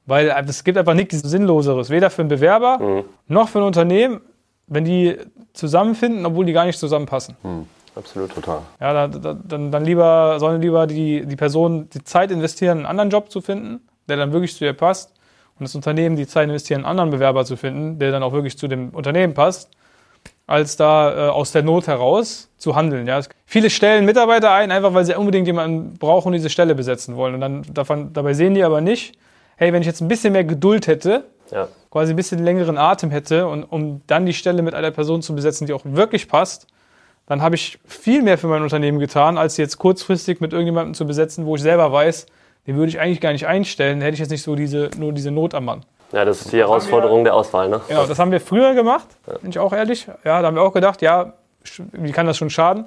weil 0.06 0.34
es 0.48 0.66
gibt 0.66 0.78
einfach 0.78 0.94
nichts 0.94 1.20
Sinnloseres, 1.20 1.90
weder 1.90 2.10
für 2.10 2.24
den 2.24 2.30
Bewerber 2.30 3.04
noch 3.28 3.50
für 3.50 3.60
ein 3.60 3.66
Unternehmen, 3.66 4.22
wenn 4.68 4.84
die 4.86 5.18
zusammenfinden, 5.54 6.26
obwohl 6.26 6.46
die 6.46 6.54
gar 6.54 6.66
nicht 6.66 6.80
zusammenpassen. 6.80 7.36
Absolut, 7.96 8.34
total. 8.34 8.62
Ja, 8.80 8.94
da, 8.94 9.08
da, 9.08 9.34
dann, 9.34 9.72
dann 9.72 9.86
lieber, 9.86 10.40
sollen 10.40 10.62
lieber 10.62 10.88
die, 10.88 11.26
die 11.26 11.36
Person 11.36 11.90
die 11.90 12.04
Zeit 12.04 12.32
investieren, 12.32 12.80
einen 12.80 12.86
anderen 12.88 13.10
Job 13.10 13.30
zu 13.30 13.42
finden, 13.42 13.82
der 14.08 14.18
dann 14.18 14.32
wirklich 14.32 14.56
zu 14.56 14.66
ihr 14.66 14.74
passt. 14.74 15.14
Und 15.60 15.66
das 15.66 15.76
Unternehmen 15.76 16.16
die 16.16 16.26
Zeit 16.26 16.46
investieren, 16.46 16.80
einen 16.80 16.90
anderen 16.90 17.12
Bewerber 17.12 17.46
zu 17.46 17.56
finden, 17.56 18.00
der 18.00 18.12
dann 18.12 18.24
auch 18.24 18.34
wirklich 18.34 18.58
zu 18.58 18.68
dem 18.68 18.90
Unternehmen 18.90 19.36
passt, 19.36 19.70
als 20.48 20.76
da 20.76 21.28
äh, 21.28 21.30
aus 21.30 21.52
der 21.52 21.62
Not 21.62 21.88
heraus 21.88 22.50
zu 22.58 22.76
handeln. 22.76 23.08
Ja. 23.08 23.22
Viele 23.46 23.70
stellen 23.70 24.06
Mitarbeiter 24.06 24.52
ein, 24.52 24.72
einfach 24.72 24.94
weil 24.94 25.06
sie 25.06 25.16
unbedingt 25.16 25.46
jemanden 25.46 25.94
brauchen 25.94 26.30
und 26.30 26.34
diese 26.34 26.50
Stelle 26.50 26.74
besetzen 26.74 27.16
wollen. 27.16 27.36
Und 27.36 27.42
dann 27.42 27.62
davon, 27.74 28.14
dabei 28.14 28.34
sehen 28.34 28.56
die 28.56 28.64
aber 28.64 28.82
nicht, 28.82 29.16
hey, 29.58 29.72
wenn 29.72 29.82
ich 29.82 29.88
jetzt 29.88 30.02
ein 30.02 30.08
bisschen 30.08 30.34
mehr 30.34 30.44
Geduld 30.44 30.88
hätte, 30.88 31.26
ja. 31.52 31.68
quasi 31.92 32.14
ein 32.14 32.16
bisschen 32.16 32.44
längeren 32.44 32.78
Atem 32.78 33.12
hätte 33.12 33.48
und 33.48 33.64
um 33.64 34.02
dann 34.08 34.26
die 34.26 34.34
Stelle 34.34 34.64
mit 34.64 34.74
einer 34.74 34.92
Person 34.92 35.22
zu 35.22 35.36
besetzen, 35.36 35.68
die 35.68 35.74
auch 35.74 35.84
wirklich 35.86 36.28
passt, 36.28 36.68
dann 37.26 37.42
habe 37.42 37.56
ich 37.56 37.80
viel 37.86 38.22
mehr 38.22 38.38
für 38.38 38.48
mein 38.48 38.62
Unternehmen 38.64 39.00
getan, 39.00 39.38
als 39.38 39.58
jetzt 39.58 39.78
kurzfristig 39.78 40.42
mit 40.42 40.52
irgendjemandem 40.52 40.94
zu 40.94 41.06
besetzen, 41.06 41.46
wo 41.46 41.56
ich 41.56 41.62
selber 41.62 41.92
weiß, 41.92 42.26
den 42.68 42.76
würde 42.76 42.90
ich 42.90 43.00
eigentlich 43.00 43.22
gar 43.22 43.32
nicht 43.32 43.48
einstellen, 43.48 44.02
hätte 44.02 44.14
ich 44.14 44.20
jetzt 44.20 44.30
nicht 44.30 44.44
so 44.44 44.56
diese, 44.56 44.90
nur 44.98 45.14
diese 45.14 45.32
Not 45.32 45.54
am 45.54 45.66
Mann. 45.66 45.86
Ja, 46.12 46.26
das 46.26 46.42
ist 46.42 46.54
die 46.54 46.58
Herausforderung 46.58 47.24
der 47.24 47.34
Auswahl, 47.34 47.70
ne? 47.70 47.82
Genau, 47.88 48.06
das 48.06 48.20
haben 48.20 48.32
wir 48.32 48.40
früher 48.40 48.76
gemacht, 48.76 49.08
bin 49.42 49.50
ich 49.50 49.60
auch 49.60 49.74
ehrlich. 49.74 50.08
Ja, 50.24 50.42
da 50.42 50.48
haben 50.48 50.56
wir 50.56 50.62
auch 50.62 50.74
gedacht, 50.74 51.02
ja, 51.02 51.34
wie 51.94 52.12
kann 52.12 52.28
das 52.28 52.38
schon 52.38 52.50
schaden? 52.50 52.86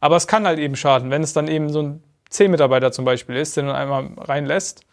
Aber 0.00 0.16
es 0.16 0.26
kann 0.26 0.46
halt 0.46 0.58
eben 0.58 0.74
schaden, 0.74 1.10
wenn 1.10 1.22
es 1.22 1.32
dann 1.32 1.48
eben 1.48 1.70
so 1.70 1.82
ein 1.82 2.02
C-Mitarbeiter 2.30 2.90
zum 2.90 3.04
Beispiel 3.04 3.36
ist, 3.36 3.56
den 3.56 3.66
man 3.66 3.76
einmal 3.76 4.08
reinlässt, 4.16 4.84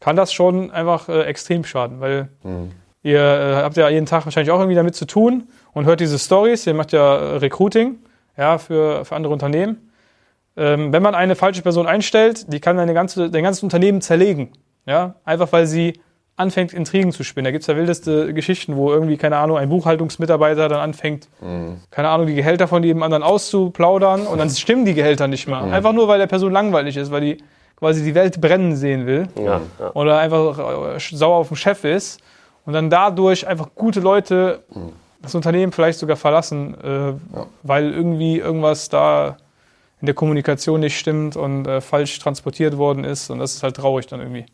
kann 0.00 0.16
das 0.16 0.32
schon 0.32 0.70
einfach 0.70 1.08
äh, 1.08 1.22
extrem 1.22 1.64
schaden, 1.64 2.00
weil 2.00 2.28
Ihr 3.04 3.20
äh, 3.20 3.56
habt 3.56 3.76
ja 3.76 3.90
jeden 3.90 4.06
Tag 4.06 4.24
wahrscheinlich 4.24 4.50
auch 4.50 4.58
irgendwie 4.58 4.74
damit 4.74 4.96
zu 4.96 5.04
tun 5.04 5.46
und 5.74 5.84
hört 5.84 6.00
diese 6.00 6.18
Stories. 6.18 6.66
Ihr 6.66 6.72
macht 6.72 6.92
ja 6.92 7.16
äh, 7.16 7.36
Recruiting 7.36 7.98
ja, 8.36 8.58
für, 8.58 9.04
für 9.04 9.16
andere 9.16 9.32
Unternehmen. 9.32 9.90
Ähm, 10.56 10.92
wenn 10.92 11.02
man 11.02 11.14
eine 11.14 11.34
falsche 11.34 11.62
Person 11.62 11.86
einstellt, 11.86 12.52
die 12.52 12.60
kann 12.60 12.76
deine 12.76 12.94
ganze, 12.94 13.30
dein 13.30 13.42
ganzes 13.42 13.62
Unternehmen 13.62 14.00
zerlegen. 14.00 14.52
Ja? 14.86 15.16
Einfach 15.24 15.52
weil 15.52 15.66
sie 15.66 16.00
anfängt, 16.36 16.72
Intrigen 16.72 17.12
zu 17.12 17.22
spinnen. 17.22 17.44
Da 17.44 17.50
gibt's 17.52 17.66
ja 17.66 17.76
wildeste 17.76 18.34
Geschichten, 18.34 18.76
wo 18.76 18.92
irgendwie, 18.92 19.16
keine 19.16 19.36
Ahnung, 19.36 19.56
ein 19.56 19.68
Buchhaltungsmitarbeiter 19.68 20.68
dann 20.68 20.80
anfängt, 20.80 21.28
mhm. 21.40 21.80
keine 21.90 22.08
Ahnung, 22.08 22.26
die 22.26 22.34
Gehälter 22.34 22.66
von 22.66 22.82
jedem 22.82 23.02
anderen 23.02 23.22
auszuplaudern 23.22 24.26
und 24.26 24.38
dann 24.38 24.50
stimmen 24.50 24.84
die 24.84 24.94
Gehälter 24.94 25.28
nicht 25.28 25.46
mal. 25.46 25.66
Mhm. 25.66 25.72
Einfach 25.72 25.92
nur, 25.92 26.08
weil 26.08 26.18
der 26.18 26.26
Person 26.26 26.52
langweilig 26.52 26.96
ist, 26.96 27.12
weil 27.12 27.20
die 27.20 27.38
quasi 27.76 28.02
die 28.02 28.14
Welt 28.14 28.40
brennen 28.40 28.74
sehen 28.76 29.06
will. 29.06 29.28
Ja, 29.36 29.60
ja. 29.78 29.92
Oder 29.94 30.18
einfach 30.18 30.96
äh, 30.96 30.98
sauer 30.98 31.36
auf 31.36 31.48
den 31.48 31.56
Chef 31.56 31.84
ist 31.84 32.20
und 32.66 32.72
dann 32.72 32.90
dadurch 32.90 33.46
einfach 33.46 33.68
gute 33.74 34.00
Leute 34.00 34.64
mhm. 34.74 34.92
Das 35.24 35.34
Unternehmen 35.34 35.72
vielleicht 35.72 35.98
sogar 35.98 36.16
verlassen, 36.16 36.76
äh, 36.82 36.88
ja. 36.88 37.16
weil 37.62 37.92
irgendwie 37.92 38.38
irgendwas 38.38 38.88
da 38.88 39.36
in 40.00 40.06
der 40.06 40.14
Kommunikation 40.14 40.80
nicht 40.80 40.98
stimmt 40.98 41.36
und 41.36 41.66
äh, 41.66 41.80
falsch 41.80 42.18
transportiert 42.18 42.76
worden 42.76 43.04
ist. 43.04 43.30
Und 43.30 43.38
das 43.38 43.54
ist 43.54 43.62
halt 43.62 43.76
traurig 43.76 44.06
dann 44.06 44.20
irgendwie. 44.20 44.44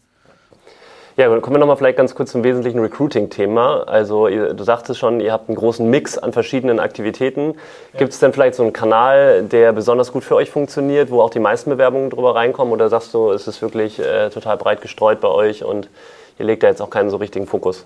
Ja, 1.17 1.27
kommen 1.41 1.57
wir 1.57 1.59
nochmal 1.59 1.77
vielleicht 1.77 1.99
ganz 1.99 2.15
kurz 2.15 2.31
zum 2.31 2.45
wesentlichen 2.45 2.79
Recruiting-Thema. 2.79 3.83
Also 3.89 4.29
ihr, 4.29 4.55
du 4.55 4.65
sagtest 4.65 5.01
schon, 5.01 5.21
ihr 5.21 5.33
habt 5.33 5.49
einen 5.49 5.57
großen 5.57 5.89
Mix 5.91 6.17
an 6.17 6.33
verschiedenen 6.33 6.79
Aktivitäten. 6.79 7.55
Ja. 7.93 7.99
Gibt 7.99 8.13
es 8.13 8.21
denn 8.21 8.33
vielleicht 8.33 8.55
so 8.55 8.63
einen 8.63 8.73
Kanal, 8.73 9.43
der 9.43 9.73
besonders 9.73 10.13
gut 10.13 10.25
für 10.25 10.37
euch 10.37 10.51
funktioniert, 10.51 11.11
wo 11.11 11.21
auch 11.21 11.31
die 11.31 11.41
meisten 11.41 11.69
Bewerbungen 11.69 12.11
drüber 12.11 12.37
reinkommen? 12.37 12.73
Oder 12.73 12.89
sagst 12.89 13.13
du, 13.13 13.33
ist 13.33 13.49
es 13.49 13.61
wirklich 13.61 13.99
äh, 13.99 14.31
total 14.31 14.57
breit 14.57 14.81
gestreut 14.81 15.21
bei 15.21 15.29
euch 15.29 15.65
und 15.65 15.91
ihr 16.39 16.47
legt 16.47 16.63
da 16.63 16.69
jetzt 16.69 16.81
auch 16.81 16.91
keinen 16.91 17.11
so 17.11 17.17
richtigen 17.17 17.47
Fokus? 17.47 17.85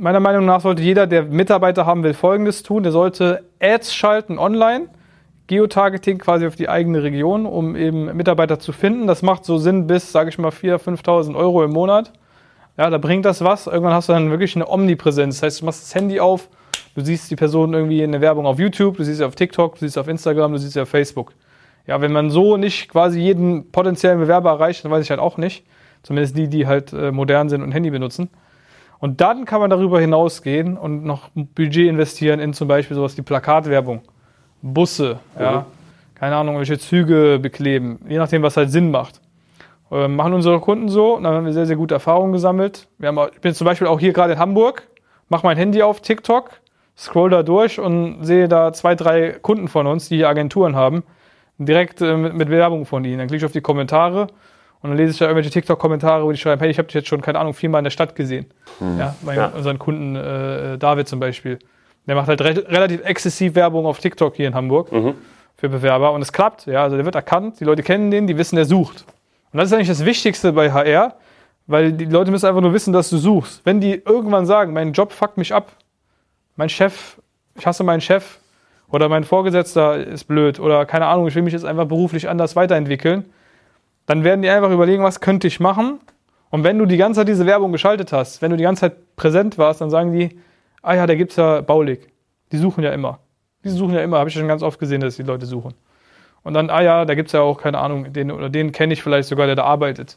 Meiner 0.00 0.20
Meinung 0.20 0.44
nach 0.44 0.60
sollte 0.60 0.80
jeder, 0.80 1.08
der 1.08 1.24
Mitarbeiter 1.24 1.84
haben 1.84 2.04
will, 2.04 2.14
Folgendes 2.14 2.62
tun. 2.62 2.84
Der 2.84 2.92
sollte 2.92 3.42
Ads 3.60 3.92
schalten 3.92 4.38
online 4.38 4.88
Geotargeting 5.48 6.18
quasi 6.18 6.46
auf 6.46 6.54
die 6.54 6.68
eigene 6.68 7.02
Region, 7.02 7.46
um 7.46 7.74
eben 7.74 8.16
Mitarbeiter 8.16 8.60
zu 8.60 8.72
finden. 8.72 9.08
Das 9.08 9.22
macht 9.22 9.44
so 9.44 9.58
Sinn 9.58 9.88
bis, 9.88 10.12
sage 10.12 10.28
ich 10.28 10.38
mal, 10.38 10.50
4.000, 10.50 11.02
5.000 11.02 11.34
Euro 11.34 11.64
im 11.64 11.72
Monat. 11.72 12.12
Ja, 12.76 12.90
da 12.90 12.98
bringt 12.98 13.24
das 13.24 13.42
was. 13.42 13.66
Irgendwann 13.66 13.92
hast 13.92 14.08
du 14.08 14.12
dann 14.12 14.30
wirklich 14.30 14.54
eine 14.54 14.68
Omnipräsenz. 14.68 15.36
Das 15.36 15.42
heißt, 15.42 15.62
du 15.62 15.64
machst 15.64 15.82
das 15.82 15.94
Handy 15.94 16.20
auf, 16.20 16.48
du 16.94 17.00
siehst 17.00 17.28
die 17.30 17.36
Person 17.36 17.74
irgendwie 17.74 18.02
in 18.02 18.12
der 18.12 18.20
Werbung 18.20 18.46
auf 18.46 18.60
YouTube, 18.60 18.98
du 18.98 19.04
siehst 19.04 19.18
sie 19.18 19.24
auf 19.24 19.34
TikTok, 19.34 19.74
du 19.74 19.80
siehst 19.80 19.94
sie 19.94 20.00
auf 20.00 20.06
Instagram, 20.06 20.52
du 20.52 20.58
siehst 20.58 20.74
sie 20.74 20.80
auf 20.80 20.88
Facebook. 20.88 21.32
Ja, 21.88 22.00
wenn 22.00 22.12
man 22.12 22.30
so 22.30 22.56
nicht 22.56 22.88
quasi 22.88 23.18
jeden 23.18 23.72
potenziellen 23.72 24.20
Bewerber 24.20 24.50
erreicht, 24.50 24.84
dann 24.84 24.92
weiß 24.92 25.02
ich 25.02 25.10
halt 25.10 25.18
auch 25.18 25.38
nicht. 25.38 25.64
Zumindest 26.04 26.36
die, 26.36 26.46
die 26.46 26.68
halt 26.68 26.92
äh, 26.92 27.10
modern 27.10 27.48
sind 27.48 27.62
und 27.62 27.72
Handy 27.72 27.90
benutzen. 27.90 28.30
Und 29.00 29.20
dann 29.20 29.44
kann 29.44 29.60
man 29.60 29.70
darüber 29.70 30.00
hinausgehen 30.00 30.76
und 30.76 31.04
noch 31.04 31.28
Budget 31.34 31.88
investieren 31.88 32.40
in 32.40 32.52
zum 32.52 32.68
Beispiel 32.68 32.96
sowas 32.96 33.16
wie 33.16 33.22
Plakatwerbung. 33.22 34.02
Busse, 34.60 35.20
mhm. 35.36 35.42
ja, 35.42 35.66
keine 36.14 36.36
Ahnung, 36.36 36.58
welche 36.58 36.78
Züge 36.78 37.38
bekleben, 37.40 38.00
je 38.08 38.18
nachdem, 38.18 38.42
was 38.42 38.56
halt 38.56 38.70
Sinn 38.70 38.90
macht. 38.90 39.20
Ähm, 39.90 40.16
machen 40.16 40.34
unsere 40.34 40.60
Kunden 40.60 40.88
so, 40.88 41.16
und 41.16 41.22
dann 41.22 41.34
haben 41.34 41.46
wir 41.46 41.52
sehr, 41.52 41.66
sehr 41.66 41.76
gute 41.76 41.94
Erfahrungen 41.94 42.32
gesammelt. 42.32 42.88
Wir 42.98 43.08
haben, 43.08 43.18
ich 43.32 43.40
bin 43.40 43.54
zum 43.54 43.64
Beispiel 43.64 43.86
auch 43.86 44.00
hier 44.00 44.12
gerade 44.12 44.34
in 44.34 44.38
Hamburg, 44.38 44.88
mache 45.28 45.46
mein 45.46 45.56
Handy 45.56 45.82
auf 45.82 46.00
TikTok, 46.00 46.50
scroll 46.96 47.30
da 47.30 47.42
durch 47.42 47.78
und 47.78 48.24
sehe 48.24 48.48
da 48.48 48.72
zwei, 48.72 48.96
drei 48.96 49.30
Kunden 49.30 49.68
von 49.68 49.86
uns, 49.86 50.08
die 50.08 50.16
hier 50.16 50.28
Agenturen 50.28 50.74
haben, 50.74 51.04
direkt 51.56 52.02
äh, 52.02 52.16
mit, 52.16 52.34
mit 52.34 52.50
Werbung 52.50 52.84
von 52.84 53.04
ihnen. 53.04 53.18
Dann 53.18 53.28
klicke 53.28 53.38
ich 53.38 53.46
auf 53.46 53.52
die 53.52 53.60
Kommentare 53.60 54.26
und 54.80 54.90
dann 54.90 54.96
lese 54.96 55.12
ich 55.12 55.18
da 55.18 55.24
irgendwelche 55.24 55.50
TikTok-Kommentare, 55.50 56.24
wo 56.24 56.30
die 56.30 56.38
schreiben, 56.38 56.60
hey, 56.60 56.70
ich 56.70 56.78
habe 56.78 56.86
dich 56.86 56.94
jetzt 56.94 57.08
schon, 57.08 57.20
keine 57.20 57.38
Ahnung, 57.38 57.54
viermal 57.54 57.80
in 57.80 57.84
der 57.84 57.90
Stadt 57.90 58.14
gesehen. 58.14 58.46
Mhm. 58.78 58.98
Ja, 58.98 59.14
bei 59.22 59.34
ja. 59.34 59.46
unseren 59.48 59.78
Kunden 59.78 60.14
äh, 60.14 60.78
David 60.78 61.08
zum 61.08 61.18
Beispiel. 61.18 61.58
Der 62.06 62.14
macht 62.14 62.28
halt 62.28 62.40
re 62.40 62.64
relativ 62.68 63.04
exzessiv 63.04 63.54
Werbung 63.54 63.86
auf 63.86 63.98
TikTok 63.98 64.36
hier 64.36 64.48
in 64.48 64.54
Hamburg 64.54 64.92
mhm. 64.92 65.14
für 65.56 65.68
Bewerber 65.68 66.12
und 66.12 66.22
es 66.22 66.32
klappt. 66.32 66.66
Ja, 66.66 66.84
also 66.84 66.96
der 66.96 67.04
wird 67.04 67.16
erkannt, 67.16 67.60
die 67.60 67.64
Leute 67.64 67.82
kennen 67.82 68.10
den, 68.10 68.26
die 68.26 68.38
wissen, 68.38 68.56
der 68.56 68.64
sucht. 68.64 69.04
Und 69.52 69.58
das 69.58 69.68
ist 69.68 69.72
eigentlich 69.72 69.88
das 69.88 70.04
Wichtigste 70.04 70.52
bei 70.52 70.70
HR, 70.70 71.16
weil 71.66 71.92
die 71.92 72.04
Leute 72.04 72.30
müssen 72.30 72.46
einfach 72.46 72.60
nur 72.60 72.72
wissen, 72.72 72.92
dass 72.92 73.10
du 73.10 73.18
suchst. 73.18 73.60
Wenn 73.64 73.80
die 73.80 73.94
irgendwann 73.94 74.46
sagen, 74.46 74.72
mein 74.72 74.92
Job 74.92 75.12
fuckt 75.12 75.36
mich 75.36 75.52
ab, 75.52 75.72
mein 76.56 76.68
Chef, 76.68 77.18
ich 77.56 77.66
hasse 77.66 77.84
meinen 77.84 78.00
Chef 78.00 78.38
oder 78.90 79.08
mein 79.08 79.24
Vorgesetzter 79.24 79.96
ist 79.96 80.24
blöd 80.24 80.60
oder 80.60 80.86
keine 80.86 81.06
Ahnung, 81.06 81.28
ich 81.28 81.34
will 81.34 81.42
mich 81.42 81.52
jetzt 81.52 81.64
einfach 81.64 81.86
beruflich 81.86 82.28
anders 82.28 82.56
weiterentwickeln, 82.56 83.26
dann 84.08 84.24
werden 84.24 84.40
die 84.40 84.48
einfach 84.48 84.70
überlegen, 84.70 85.04
was 85.04 85.20
könnte 85.20 85.46
ich 85.46 85.60
machen. 85.60 86.00
Und 86.48 86.64
wenn 86.64 86.78
du 86.78 86.86
die 86.86 86.96
ganze 86.96 87.20
Zeit 87.20 87.28
diese 87.28 87.44
Werbung 87.44 87.72
geschaltet 87.72 88.10
hast, 88.10 88.40
wenn 88.40 88.50
du 88.50 88.56
die 88.56 88.62
ganze 88.62 88.80
Zeit 88.80 89.16
präsent 89.16 89.58
warst, 89.58 89.82
dann 89.82 89.90
sagen 89.90 90.12
die, 90.12 90.40
ah 90.80 90.94
ja, 90.94 91.06
da 91.06 91.14
gibt 91.14 91.32
es 91.32 91.36
ja 91.36 91.60
Baulig. 91.60 92.08
Die 92.50 92.56
suchen 92.56 92.82
ja 92.82 92.90
immer. 92.92 93.18
Die 93.64 93.68
suchen 93.68 93.92
ja 93.92 94.00
immer, 94.00 94.18
habe 94.18 94.30
ich 94.30 94.34
schon 94.34 94.48
ganz 94.48 94.62
oft 94.62 94.80
gesehen, 94.80 95.02
dass 95.02 95.16
die 95.16 95.24
Leute 95.24 95.44
suchen. 95.44 95.74
Und 96.42 96.54
dann, 96.54 96.70
ah 96.70 96.80
ja, 96.80 97.04
da 97.04 97.14
gibt 97.14 97.28
es 97.28 97.34
ja 97.34 97.42
auch, 97.42 97.60
keine 97.60 97.76
Ahnung, 97.80 98.10
den 98.14 98.32
oder 98.32 98.48
den 98.48 98.72
kenne 98.72 98.94
ich 98.94 99.02
vielleicht 99.02 99.28
sogar, 99.28 99.44
der 99.44 99.56
da 99.56 99.64
arbeitet. 99.64 100.16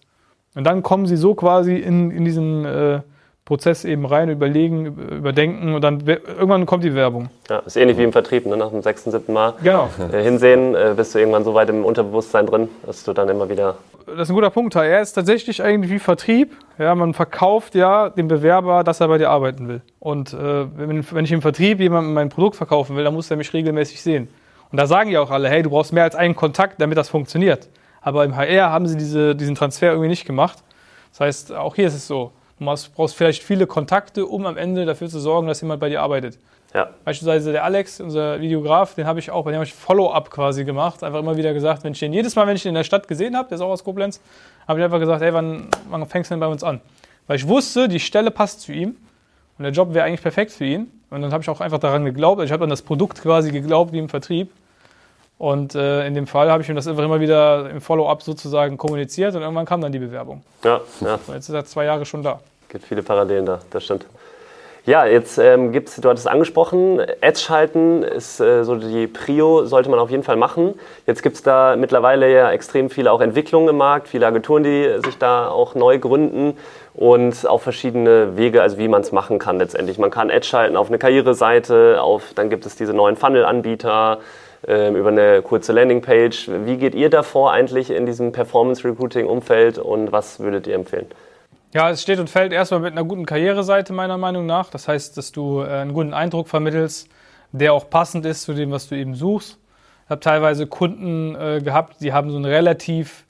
Und 0.56 0.64
dann 0.64 0.84
kommen 0.84 1.06
sie 1.06 1.18
so 1.18 1.36
quasi 1.36 1.76
in, 1.76 2.12
in 2.12 2.24
diesen 2.24 2.64
äh, 2.64 3.02
Prozess 3.46 3.86
eben 3.86 4.06
rein, 4.06 4.30
überlegen, 4.30 4.86
überdenken 4.86 5.74
und 5.74 5.82
dann 5.82 6.02
irgendwann 6.08 6.66
kommt 6.66 6.84
die 6.84 6.94
Werbung. 6.94 7.30
Ja, 7.50 7.60
ist 7.60 7.76
ähnlich 7.76 7.98
wie 7.98 8.04
im 8.04 8.12
Vertrieb, 8.12 8.46
ne? 8.46 8.56
nach 8.56 8.70
dem 8.70 8.82
sechsten, 8.82 9.12
siebten 9.12 9.34
Mal 9.34 9.56
genau. 9.64 9.90
äh, 10.12 10.22
hinsehen, 10.22 10.76
äh, 10.76 10.94
bist 10.96 11.16
du 11.16 11.20
irgendwann 11.20 11.44
so 11.44 11.54
weit 11.54 11.70
im 11.70 11.84
Unterbewusstsein 11.84 12.46
drin, 12.46 12.70
dass 12.86 13.04
du 13.04 13.14
dann 13.14 13.30
immer 13.30 13.50
wieder 13.50 13.76
das 14.06 14.24
ist 14.24 14.30
ein 14.30 14.36
guter 14.36 14.50
Punkt. 14.50 14.76
Er 14.76 15.02
ist 15.02 15.14
tatsächlich 15.14 15.62
eigentlich 15.64 15.92
wie 15.92 16.00
Vertrieb. 16.00 16.56
Ja, 16.78 16.96
man 16.96 17.14
verkauft 17.14 17.76
ja 17.76 18.10
dem 18.10 18.28
Bewerber, 18.28 18.84
dass 18.84 19.00
er 19.00 19.08
bei 19.08 19.18
dir 19.18 19.30
arbeiten 19.30 19.68
will. 19.68 19.82
Und 20.00 20.34
äh, 20.34 20.66
wenn, 20.78 21.06
wenn, 21.12 21.26
ich 21.26 21.32
im 21.32 21.42
Vertrieb 21.42 21.80
jemandem 21.80 22.14
mein 22.14 22.30
Produkt 22.30 22.56
verkaufen 22.56 22.96
will, 22.96 23.04
dann 23.04 23.14
muss 23.14 23.30
er 23.32 23.38
mich 23.38 23.54
regelmäßig 23.54 24.02
sehen. 24.02 24.28
Und 24.72 24.80
da 24.80 24.88
sagen 24.88 25.12
ja 25.12 25.22
auch 25.22 25.32
alle, 25.32 25.50
hey, 25.50 25.64
du 25.64 25.70
brauchst 25.70 25.94
mehr 25.94 26.04
als 26.04 26.16
einen 26.16 26.36
Kontakt, 26.36 26.82
damit 26.82 26.98
das 26.98 27.10
funktioniert. 27.10 27.70
Aber 28.02 28.26
im 28.26 28.36
HR 28.36 28.72
haben 28.72 28.88
sie 28.88 28.98
diese, 28.98 29.36
diesen 29.36 29.56
Transfer 29.56 29.90
irgendwie 29.90 30.10
nicht 30.10 30.26
gemacht. 30.26 30.60
Das 31.12 31.20
heißt, 31.20 31.54
auch 31.54 31.76
hier 31.76 31.88
ist 31.88 31.96
es 31.96 32.08
so. 32.08 32.32
Du 32.62 32.92
brauchst 32.96 33.16
vielleicht 33.16 33.42
viele 33.42 33.66
Kontakte, 33.66 34.28
um 34.28 34.46
am 34.46 34.56
Ende 34.56 34.86
dafür 34.86 35.10
zu 35.10 35.20
sorgen, 35.20 35.48
dass 35.48 35.62
jemand 35.62 35.80
bei 35.80 35.90
dir 35.90 36.02
arbeitet. 36.02 36.38
Ja. 36.76 36.92
Beispielsweise 37.04 37.52
der 37.52 37.64
Alex, 37.64 38.00
unser 38.00 38.40
Videograf, 38.40 38.94
den 38.94 39.08
habe 39.08 39.20
ich 39.20 39.32
auch, 39.32 39.44
bei 39.44 39.52
dem 39.52 39.56
habe 39.56 39.66
ich 39.66 39.74
Follow-up 39.74 40.30
quasi 40.30 40.64
gemacht. 40.64 41.04
Einfach 41.04 41.20
immer 41.20 41.36
wieder 41.36 41.54
gesagt, 41.54 41.84
wenn 41.84 41.94
ich 41.94 42.00
den 42.00 42.14
jedes 42.14 42.36
Mal, 42.36 42.46
wenn 42.46 42.56
ich 42.56 42.62
den 42.62 42.70
in 42.70 42.76
der 42.76 42.84
Stadt 42.84 43.08
gesehen 43.08 43.36
habe, 43.36 43.50
der 43.50 43.56
ist 43.56 43.62
auch 43.62 43.72
aus 43.72 43.84
Koblenz, 43.84 44.22
habe 44.68 44.80
ich 44.80 44.86
einfach 44.86 45.00
gesagt, 45.00 45.22
hey, 45.22 45.34
wann, 45.34 45.70
wann 45.90 46.06
fängst 46.06 46.30
du 46.30 46.36
denn 46.36 46.40
bei 46.40 46.48
uns 46.48 46.64
an? 46.64 46.80
Weil 47.28 47.38
ich 47.38 47.48
wusste, 47.48 47.88
die 47.88 48.00
Stelle 48.00 48.30
passt 48.32 48.62
zu 48.62 48.72
ihm 48.72 48.96
und 49.58 49.64
der 49.64 49.72
Job 49.72 49.94
wäre 49.94 50.06
eigentlich 50.06 50.22
perfekt 50.22 50.52
für 50.52 50.66
ihn. 50.66 50.92
Und 51.10 51.24
dann 51.24 51.34
habe 51.34 51.42
ich 51.42 51.50
auch 51.50 51.62
einfach 51.62 51.80
daran 51.80 52.06
geglaubt. 52.06 52.40
Also 52.40 52.46
ich 52.46 52.54
habe 52.54 52.64
an 52.64 52.70
das 52.70 52.84
Produkt 52.84 53.22
quasi 53.22 53.52
geglaubt, 53.52 53.92
wie 53.92 54.00
im 54.00 54.08
Vertrieb. 54.08 54.52
Und 55.40 55.74
äh, 55.74 56.06
in 56.06 56.14
dem 56.14 56.28
Fall 56.28 56.52
habe 56.52 56.62
ich 56.62 56.70
ihm 56.70 56.76
das 56.76 56.88
einfach 56.88 57.04
immer 57.04 57.20
wieder 57.20 57.70
im 57.72 57.82
Follow-up 57.82 58.22
sozusagen 58.22 58.78
kommuniziert 58.78 59.34
und 59.34 59.42
irgendwann 59.42 59.66
kam 59.66 59.82
dann 59.82 59.92
die 59.92 60.00
Bewerbung. 60.00 60.44
Ja, 60.64 60.82
ja. 61.02 61.20
Und 61.26 61.34
jetzt 61.34 61.50
ist 61.50 61.56
er 61.56 61.66
zwei 61.66 61.86
Jahre 61.86 62.06
schon 62.06 62.22
da. 62.22 62.40
Gibt 62.72 62.86
viele 62.86 63.04
Parallelen 63.04 63.46
da, 63.46 63.60
das 63.70 63.84
stimmt. 63.84 64.06
Ja, 64.86 65.06
jetzt 65.06 65.38
ähm, 65.38 65.74
gibt 65.74 65.90
es, 65.90 65.98
du 65.98 66.10
hattest 66.10 66.26
es 66.26 66.32
angesprochen, 66.32 67.02
Ads 67.22 67.44
schalten 67.44 68.02
ist 68.02 68.40
äh, 68.40 68.64
so 68.64 68.76
die 68.78 69.06
Prio, 69.06 69.66
sollte 69.66 69.90
man 69.90 70.00
auf 70.00 70.10
jeden 70.10 70.24
Fall 70.24 70.38
machen. 70.38 70.74
Jetzt 71.06 71.22
gibt 71.22 71.36
es 71.36 71.44
da 71.44 71.76
mittlerweile 71.76 72.34
ja 72.34 72.50
extrem 72.52 72.90
viele 72.90 73.12
auch 73.12 73.22
Entwicklungen 73.22 73.70
im 73.70 73.78
Markt, 73.78 74.08
viele 74.08 74.26
Agenturen, 74.26 74.64
die 74.64 74.90
sich 75.06 75.18
da 75.20 75.50
auch 75.50 75.76
neu 75.76 76.00
gründen 76.00 76.58
und 76.96 77.46
auch 77.46 77.62
verschiedene 77.62 78.38
Wege, 78.38 78.62
also 78.62 78.80
wie 78.80 78.88
man 78.88 79.02
es 79.02 79.12
machen 79.12 79.38
kann 79.38 79.60
letztendlich. 79.60 80.00
Man 80.00 80.10
kann 80.10 80.32
Ads 80.32 80.48
schalten 80.48 80.78
auf 80.78 80.88
eine 80.88 80.98
Karriereseite, 80.98 82.02
auf, 82.02 82.34
dann 82.34 82.50
gibt 82.50 82.66
es 82.66 82.76
diese 82.76 82.94
neuen 82.94 83.18
Funnel-Anbieter, 83.18 84.20
äh, 84.66 84.90
über 84.90 85.10
eine 85.10 85.42
kurze 85.44 85.74
Landingpage. 85.74 86.50
Wie 86.66 86.78
geht 86.78 86.96
ihr 86.96 87.10
davor 87.10 87.52
eigentlich 87.52 87.92
in 87.92 88.06
diesem 88.06 88.32
Performance-Recruiting-Umfeld 88.32 89.78
und 89.78 90.12
was 90.12 90.40
würdet 90.40 90.66
ihr 90.66 90.76
empfehlen? 90.76 91.08
Ja, 91.74 91.90
es 91.90 92.02
steht 92.02 92.20
und 92.20 92.30
fällt 92.30 92.52
erstmal 92.52 92.82
mit 92.82 92.92
einer 92.92 93.06
guten 93.06 93.26
Karriereseite 93.26 93.94
meiner 93.94 94.18
Meinung 94.18 94.46
nach. 94.46 94.70
Das 94.70 94.90
heißt, 94.90 95.16
dass 95.16 95.32
du 95.32 95.62
äh, 95.62 95.68
einen 95.68 95.94
guten 95.94 96.14
Eindruck 96.14 96.50
vermittelst, 96.50 97.08
der 97.54 97.74
auch 97.74 97.90
passend 97.90 98.26
ist 98.26 98.42
zu 98.42 98.54
dem, 98.54 98.72
was 98.72 98.90
du 98.90 98.96
eben 98.96 99.16
suchst. 99.16 99.58
Ich 100.04 100.10
habe 100.10 100.20
teilweise 100.20 100.68
Kunden 100.68 101.34
äh, 101.36 101.62
gehabt, 101.64 102.02
die 102.02 102.12
haben 102.12 102.30
so 102.30 102.36
einen 102.36 102.44
relativ 102.44 103.26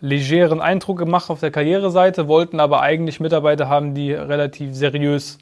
legeren 0.00 0.60
Eindruck 0.60 0.98
gemacht 0.98 1.28
auf 1.28 1.40
der 1.40 1.50
Karriereseite, 1.50 2.28
wollten 2.28 2.60
aber 2.60 2.82
eigentlich 2.82 3.18
Mitarbeiter 3.18 3.68
haben, 3.68 3.94
die 3.94 4.12
relativ 4.12 4.76
seriös 4.76 5.38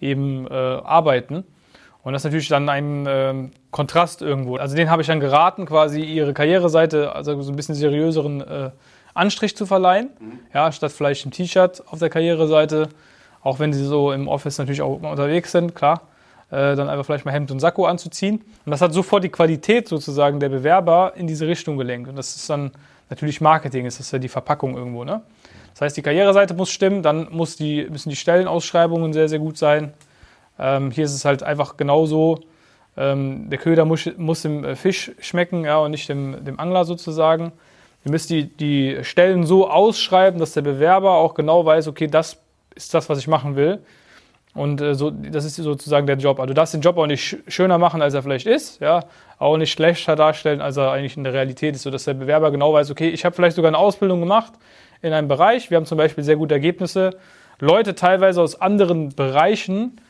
eben 0.00 0.46
äh, 0.46 0.54
arbeiten. 0.54 1.42
Und 2.04 2.12
das 2.12 2.22
ist 2.22 2.26
natürlich 2.26 2.48
dann 2.48 2.68
ein 2.68 3.06
äh, 3.06 3.34
Kontrast 3.72 4.22
irgendwo. 4.22 4.56
Also 4.56 4.76
den 4.76 4.90
habe 4.90 5.02
ich 5.02 5.08
dann 5.08 5.18
geraten, 5.18 5.66
quasi 5.66 6.02
ihre 6.02 6.34
Karriereseite, 6.34 7.16
also 7.16 7.42
so 7.42 7.50
ein 7.50 7.56
bisschen 7.56 7.74
seriöseren 7.74 8.40
äh, 8.42 8.70
Anstrich 9.14 9.56
zu 9.56 9.66
verleihen. 9.66 10.10
Mhm. 10.18 10.38
Ja, 10.54 10.70
statt 10.72 10.92
vielleicht 10.92 11.26
ein 11.26 11.30
T-Shirt 11.30 11.82
auf 11.86 11.98
der 11.98 12.10
Karriereseite, 12.10 12.88
auch 13.42 13.58
wenn 13.58 13.72
sie 13.72 13.84
so 13.84 14.12
im 14.12 14.28
Office 14.28 14.58
natürlich 14.58 14.82
auch 14.82 15.00
unterwegs 15.02 15.52
sind, 15.52 15.74
klar. 15.74 16.02
Äh, 16.50 16.74
dann 16.74 16.88
einfach 16.88 17.06
vielleicht 17.06 17.24
mal 17.24 17.32
Hemd 17.32 17.52
und 17.52 17.60
Sakko 17.60 17.86
anzuziehen. 17.86 18.42
Und 18.64 18.70
das 18.70 18.80
hat 18.80 18.92
sofort 18.92 19.22
die 19.22 19.28
Qualität 19.28 19.86
sozusagen 19.86 20.40
der 20.40 20.48
Bewerber 20.48 21.12
in 21.14 21.28
diese 21.28 21.46
Richtung 21.46 21.76
gelenkt. 21.76 22.08
Und 22.08 22.16
das 22.16 22.34
ist 22.34 22.50
dann 22.50 22.72
natürlich 23.08 23.40
Marketing, 23.40 23.86
ist 23.86 24.00
das 24.00 24.10
ja 24.10 24.18
die 24.18 24.28
Verpackung 24.28 24.76
irgendwo. 24.76 25.04
Ne? 25.04 25.22
Das 25.72 25.82
heißt, 25.82 25.96
die 25.96 26.02
Karriereseite 26.02 26.54
muss 26.54 26.70
stimmen, 26.70 27.02
dann 27.02 27.28
muss 27.30 27.56
die, 27.56 27.86
müssen 27.88 28.10
die 28.10 28.16
Stellenausschreibungen 28.16 29.12
sehr, 29.12 29.28
sehr 29.28 29.38
gut 29.38 29.58
sein. 29.58 29.92
Ähm, 30.58 30.90
hier 30.90 31.04
ist 31.04 31.14
es 31.14 31.24
halt 31.24 31.44
einfach 31.44 31.76
genauso. 31.76 32.40
Ähm, 32.96 33.48
der 33.48 33.58
Köder 33.58 33.84
muss, 33.84 34.08
muss 34.16 34.42
dem 34.42 34.64
äh, 34.64 34.74
Fisch 34.74 35.12
schmecken 35.20 35.64
ja, 35.64 35.78
und 35.78 35.92
nicht 35.92 36.08
dem, 36.08 36.44
dem 36.44 36.58
Angler 36.58 36.84
sozusagen. 36.84 37.52
Ihr 38.04 38.10
müsst 38.10 38.30
die, 38.30 38.44
die 38.44 38.98
Stellen 39.02 39.44
so 39.44 39.68
ausschreiben, 39.68 40.40
dass 40.40 40.52
der 40.52 40.62
Bewerber 40.62 41.12
auch 41.12 41.34
genau 41.34 41.64
weiß, 41.64 41.88
okay, 41.88 42.06
das 42.06 42.38
ist 42.74 42.94
das, 42.94 43.08
was 43.08 43.18
ich 43.18 43.28
machen 43.28 43.56
will. 43.56 43.80
Und 44.54 44.80
äh, 44.80 44.94
so, 44.94 45.10
das 45.10 45.44
ist 45.44 45.56
sozusagen 45.56 46.06
der 46.06 46.16
Job. 46.16 46.40
Also 46.40 46.48
du 46.48 46.54
darfst 46.54 46.74
den 46.74 46.80
Job 46.80 46.96
auch 46.98 47.06
nicht 47.06 47.36
schöner 47.46 47.78
machen, 47.78 48.02
als 48.02 48.14
er 48.14 48.22
vielleicht 48.22 48.46
ist, 48.46 48.80
ja, 48.80 49.04
auch 49.38 49.56
nicht 49.56 49.70
schlechter 49.70 50.16
darstellen, 50.16 50.60
als 50.60 50.76
er 50.76 50.90
eigentlich 50.90 51.16
in 51.16 51.24
der 51.24 51.32
Realität 51.32 51.76
ist, 51.76 51.82
sodass 51.82 52.04
der 52.04 52.14
Bewerber 52.14 52.50
genau 52.50 52.72
weiß, 52.72 52.90
okay, 52.90 53.10
ich 53.10 53.24
habe 53.24 53.34
vielleicht 53.34 53.56
sogar 53.56 53.68
eine 53.68 53.78
Ausbildung 53.78 54.20
gemacht 54.20 54.52
in 55.02 55.12
einem 55.12 55.28
Bereich. 55.28 55.70
Wir 55.70 55.76
haben 55.76 55.86
zum 55.86 55.98
Beispiel 55.98 56.24
sehr 56.24 56.36
gute 56.36 56.54
Ergebnisse, 56.54 57.16
Leute 57.60 57.94
teilweise 57.94 58.42
aus 58.42 58.60
anderen 58.60 59.10
Bereichen 59.10 60.00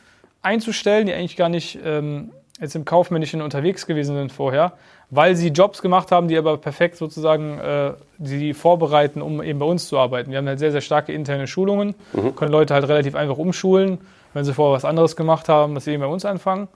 einzustellen, 0.41 1.05
die 1.05 1.13
eigentlich 1.13 1.37
gar 1.37 1.49
nicht 1.49 1.77
ähm, 1.83 2.31
jetzt 2.61 2.75
im 2.75 2.85
Kaufmännischen 2.85 3.41
unterwegs 3.41 3.87
gewesen 3.87 4.15
sind 4.15 4.31
vorher, 4.31 4.73
weil 5.09 5.35
sie 5.35 5.49
Jobs 5.49 5.81
gemacht 5.81 6.11
haben, 6.11 6.27
die 6.27 6.37
aber 6.37 6.57
perfekt 6.57 6.95
sozusagen 6.95 7.57
äh, 7.57 7.93
die 8.19 8.53
vorbereiten, 8.53 9.21
um 9.21 9.41
eben 9.41 9.59
bei 9.59 9.65
uns 9.65 9.87
zu 9.87 9.97
arbeiten. 9.97 10.31
Wir 10.31 10.37
haben 10.37 10.47
halt 10.47 10.59
sehr, 10.59 10.71
sehr 10.71 10.81
starke 10.81 11.11
interne 11.11 11.47
Schulungen, 11.47 11.95
mhm. 12.13 12.35
können 12.35 12.51
Leute 12.51 12.73
halt 12.75 12.87
relativ 12.87 13.15
einfach 13.15 13.37
umschulen, 13.37 13.97
wenn 14.33 14.45
sie 14.45 14.53
vorher 14.53 14.75
was 14.75 14.85
anderes 14.85 15.15
gemacht 15.15 15.49
haben, 15.49 15.73
dass 15.75 15.85
sie 15.85 15.91
eben 15.91 16.01
bei 16.01 16.07
uns 16.07 16.23
anfangen. 16.23 16.67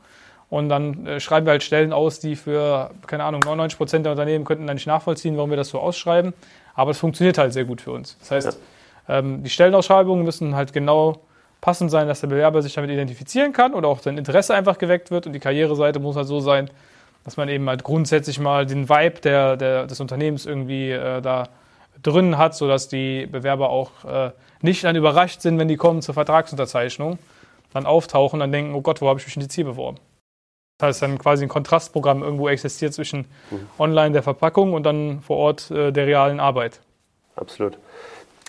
Und 0.49 0.69
dann 0.69 1.05
äh, 1.05 1.19
schreiben 1.19 1.45
wir 1.45 1.51
halt 1.51 1.63
Stellen 1.63 1.93
aus, 1.93 2.19
die 2.19 2.35
für, 2.35 2.91
keine 3.07 3.23
Ahnung, 3.23 3.41
99 3.41 3.77
Prozent 3.77 4.05
der 4.05 4.11
Unternehmen 4.11 4.43
könnten 4.43 4.67
dann 4.67 4.75
nicht 4.75 4.87
nachvollziehen, 4.87 5.37
warum 5.37 5.51
wir 5.51 5.57
das 5.57 5.69
so 5.69 5.79
ausschreiben. 5.79 6.33
Aber 6.73 6.91
es 6.91 6.97
funktioniert 6.97 7.37
halt 7.37 7.53
sehr 7.53 7.65
gut 7.65 7.81
für 7.81 7.91
uns. 7.91 8.17
Das 8.19 8.31
heißt, 8.31 8.59
ja. 9.07 9.19
ähm, 9.19 9.43
die 9.43 9.49
Stellenausschreibungen 9.49 10.25
müssen 10.25 10.55
halt 10.55 10.73
genau 10.73 11.21
passend 11.65 11.89
sein, 11.89 12.07
dass 12.07 12.21
der 12.21 12.27
Bewerber 12.27 12.61
sich 12.61 12.75
damit 12.75 12.91
identifizieren 12.91 13.51
kann 13.51 13.73
oder 13.73 13.87
auch 13.87 13.99
sein 13.99 14.19
Interesse 14.19 14.53
einfach 14.53 14.77
geweckt 14.77 15.09
wird. 15.09 15.25
Und 15.25 15.33
die 15.33 15.39
Karriereseite 15.39 15.99
muss 15.99 16.15
halt 16.15 16.27
so 16.27 16.39
sein, 16.39 16.69
dass 17.23 17.37
man 17.37 17.49
eben 17.49 17.67
halt 17.67 17.83
grundsätzlich 17.83 18.39
mal 18.39 18.67
den 18.67 18.87
Vibe 18.87 19.19
der, 19.21 19.57
der 19.57 19.87
des 19.87 19.99
Unternehmens 19.99 20.45
irgendwie 20.45 20.91
äh, 20.91 21.21
da 21.21 21.49
drin 22.03 22.37
hat, 22.37 22.55
sodass 22.55 22.87
die 22.87 23.25
Bewerber 23.25 23.71
auch 23.71 23.89
äh, 24.05 24.31
nicht 24.61 24.83
dann 24.83 24.95
überrascht 24.95 25.41
sind, 25.41 25.57
wenn 25.57 25.67
die 25.67 25.75
kommen 25.75 26.03
zur 26.03 26.13
Vertragsunterzeichnung, 26.13 27.17
dann 27.73 27.87
auftauchen 27.87 28.37
und 28.37 28.41
dann 28.41 28.51
denken, 28.51 28.75
oh 28.75 28.81
Gott, 28.81 29.01
wo 29.01 29.09
habe 29.09 29.19
ich 29.19 29.25
mich 29.25 29.33
denn 29.33 29.41
jetzt 29.41 29.55
hier 29.55 29.65
beworben? 29.65 29.97
Das 30.77 30.89
heißt, 30.89 31.01
dann 31.01 31.17
quasi 31.17 31.45
ein 31.45 31.49
Kontrastprogramm 31.49 32.21
irgendwo 32.21 32.47
existiert 32.47 32.93
zwischen 32.93 33.21
mhm. 33.49 33.67
online 33.79 34.11
der 34.11 34.21
Verpackung 34.21 34.73
und 34.73 34.83
dann 34.83 35.21
vor 35.21 35.37
Ort 35.37 35.71
äh, 35.71 35.91
der 35.91 36.05
realen 36.05 36.39
Arbeit. 36.39 36.81
Absolut. 37.35 37.79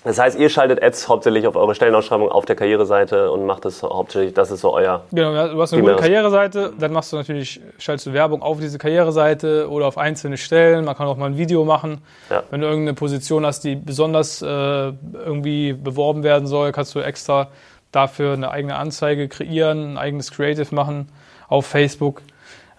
Das 0.07 0.21
heißt, 0.21 0.39
ihr 0.39 0.49
schaltet 0.51 0.81
Ads 0.81 1.09
hauptsächlich 1.09 1.49
auf 1.49 1.57
eure 1.57 1.75
Stellenausschreibung 1.75 2.31
auf 2.31 2.45
der 2.45 2.55
Karriereseite 2.55 3.29
und 3.33 3.45
macht 3.45 3.65
das 3.65 3.83
hauptsächlich, 3.83 4.35
das 4.35 4.53
ist 4.53 4.61
so 4.61 4.73
euer. 4.73 5.03
Genau, 5.11 5.49
du 5.49 5.61
hast 5.61 5.73
eine 5.73 5.83
gute 5.83 5.97
Karriereseite, 5.97 6.75
dann 6.79 6.93
machst 6.93 7.13
du 7.13 7.17
natürlich, 7.17 7.61
schaltest 7.79 8.07
du 8.07 8.13
Werbung 8.13 8.41
auf 8.41 8.61
diese 8.61 8.79
Karriereseite 8.79 9.69
oder 9.69 9.87
auf 9.87 9.99
einzelne 9.99 10.37
Stellen. 10.37 10.85
Man 10.85 10.97
kann 10.97 11.09
auch 11.09 11.17
mal 11.17 11.27
ein 11.27 11.39
Video 11.39 11.65
machen. 11.65 12.03
Ja. 12.31 12.45
Wenn 12.51 12.61
du 12.61 12.69
irgendeine 12.69 12.95
Position 12.95 13.45
hast, 13.45 13.65
die 13.65 13.75
besonders 13.75 14.43
äh, 14.43 14.47
irgendwie 14.47 15.73
beworben 15.73 16.23
werden 16.23 16.47
soll, 16.47 16.71
kannst 16.71 16.95
du 16.95 17.01
extra 17.01 17.49
dafür 17.91 18.35
eine 18.35 18.53
eigene 18.53 18.77
Anzeige 18.77 19.27
kreieren, 19.27 19.95
ein 19.95 19.99
eigenes 19.99 20.31
Creative 20.31 20.73
machen 20.73 21.09
auf 21.49 21.67
Facebook. 21.67 22.23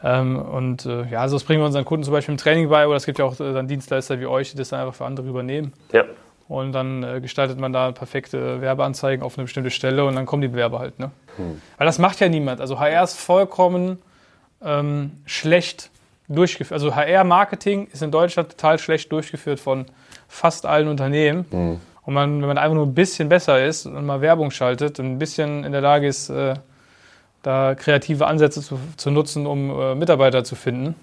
Ähm, 0.02 0.40
und 0.40 0.86
äh, 0.86 1.08
ja, 1.12 1.20
also 1.20 1.36
das 1.36 1.44
bringen 1.44 1.60
wir 1.60 1.66
unseren 1.66 1.84
Kunden 1.84 2.06
zum 2.06 2.14
Beispiel 2.14 2.32
im 2.32 2.38
Training 2.38 2.70
bei, 2.70 2.88
oder 2.88 2.96
es 2.96 3.06
gibt 3.06 3.20
ja 3.20 3.26
auch 3.26 3.38
äh, 3.38 3.52
dann 3.52 3.68
Dienstleister 3.68 4.18
wie 4.22 4.28
euch, 4.28 4.52
die 4.52 4.58
das 4.58 4.70
dann 4.70 4.80
einfach 4.80 4.96
für 4.96 5.04
andere 5.04 5.28
übernehmen. 5.28 5.74
Ja. 5.92 6.06
Und 6.48 6.72
dann 6.72 7.04
äh, 7.04 7.20
gestaltet 7.20 7.60
man 7.60 7.74
da 7.74 7.92
perfekte 7.92 8.62
Werbeanzeigen 8.62 9.24
auf 9.24 9.38
eine 9.38 9.44
bestimmte 9.44 9.70
Stelle 9.70 10.06
und 10.06 10.16
dann 10.16 10.26
kommen 10.26 10.42
die 10.42 10.48
Bewerber 10.48 10.80
halt. 10.80 10.98
Ne? 10.98 11.12
Hm. 11.36 11.62
Weil 11.78 11.86
das 11.86 12.00
macht 12.00 12.20
ja 12.20 12.30
niemand. 12.30 12.62
Also 12.62 12.80
HR 12.80 13.04
ist 13.04 13.20
vollkommen 13.20 14.00
ähm, 14.64 15.12
schlecht 15.26 15.92
durchgeführt. 16.30 16.74
Also 16.74 16.96
HR-Marketing 16.96 17.88
ist 17.92 18.02
in 18.02 18.12
Deutschland 18.12 18.50
total 18.50 18.80
schlecht 18.80 19.12
durchgeführt 19.12 19.60
von 19.60 19.86
fast 20.28 20.66
allen 20.66 20.88
Unternehmen. 20.88 21.46
Hm. 21.50 21.82
Und 22.04 22.14
man, 22.14 22.42
wenn 22.42 22.48
man 22.48 22.58
einfach 22.58 22.76
nur 22.76 22.86
ein 22.86 22.94
bisschen 22.94 23.28
besser 23.28 23.66
ist 23.66 23.86
und 23.86 24.06
mal 24.06 24.22
Werbung 24.22 24.52
schaltet 24.52 25.00
und 25.00 25.06
ein 25.08 25.20
bisschen 25.20 25.66
in 25.66 25.74
der 25.74 25.82
Lage 25.82 26.08
ist, 26.08 26.30
äh, 26.30 26.54
da 27.44 27.76
kreative 27.76 28.28
Ansätze 28.28 28.62
zu, 28.62 28.80
zu 28.96 29.12
nutzen, 29.12 29.46
um 29.46 29.70
äh, 29.70 29.96
Mitarbeiter 29.96 30.44
zu 30.44 30.56
finden, 30.56 30.96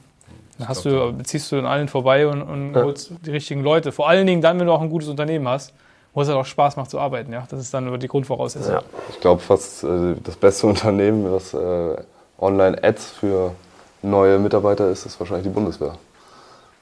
dann 0.58 0.68
hast 0.68 0.84
du, 0.84 1.12
beziehst 1.12 1.50
du 1.50 1.58
an 1.58 1.66
allen 1.66 1.88
vorbei 1.88 2.26
und, 2.26 2.42
und 2.42 2.74
ja. 2.74 2.82
holst 2.82 3.12
die 3.24 3.30
richtigen 3.30 3.62
Leute. 3.62 3.92
Vor 3.92 4.08
allen 4.08 4.26
Dingen 4.26 4.40
dann, 4.40 4.58
wenn 4.58 4.66
du 4.66 4.72
auch 4.72 4.80
ein 4.80 4.90
gutes 4.90 5.08
Unternehmen 5.08 5.48
hast, 5.48 5.72
wo 6.12 6.22
es 6.22 6.28
halt 6.28 6.38
auch 6.38 6.46
Spaß 6.46 6.76
macht 6.76 6.90
zu 6.90 6.98
arbeiten. 6.98 7.32
Ja? 7.32 7.44
Das 7.50 7.60
ist 7.60 7.74
dann 7.74 7.98
die 7.98 8.08
Grundvoraussetzung. 8.08 8.74
Ja. 8.74 8.82
Ich 9.10 9.20
glaube, 9.20 9.40
fast 9.40 9.84
äh, 9.84 10.14
das 10.22 10.36
beste 10.36 10.66
Unternehmen, 10.68 11.30
was 11.32 11.54
äh, 11.54 11.96
Online-Ads 12.38 13.10
für 13.10 13.52
neue 14.02 14.38
Mitarbeiter 14.38 14.88
ist, 14.90 15.06
ist 15.06 15.18
wahrscheinlich 15.18 15.46
die 15.46 15.52
Bundeswehr. 15.52 15.94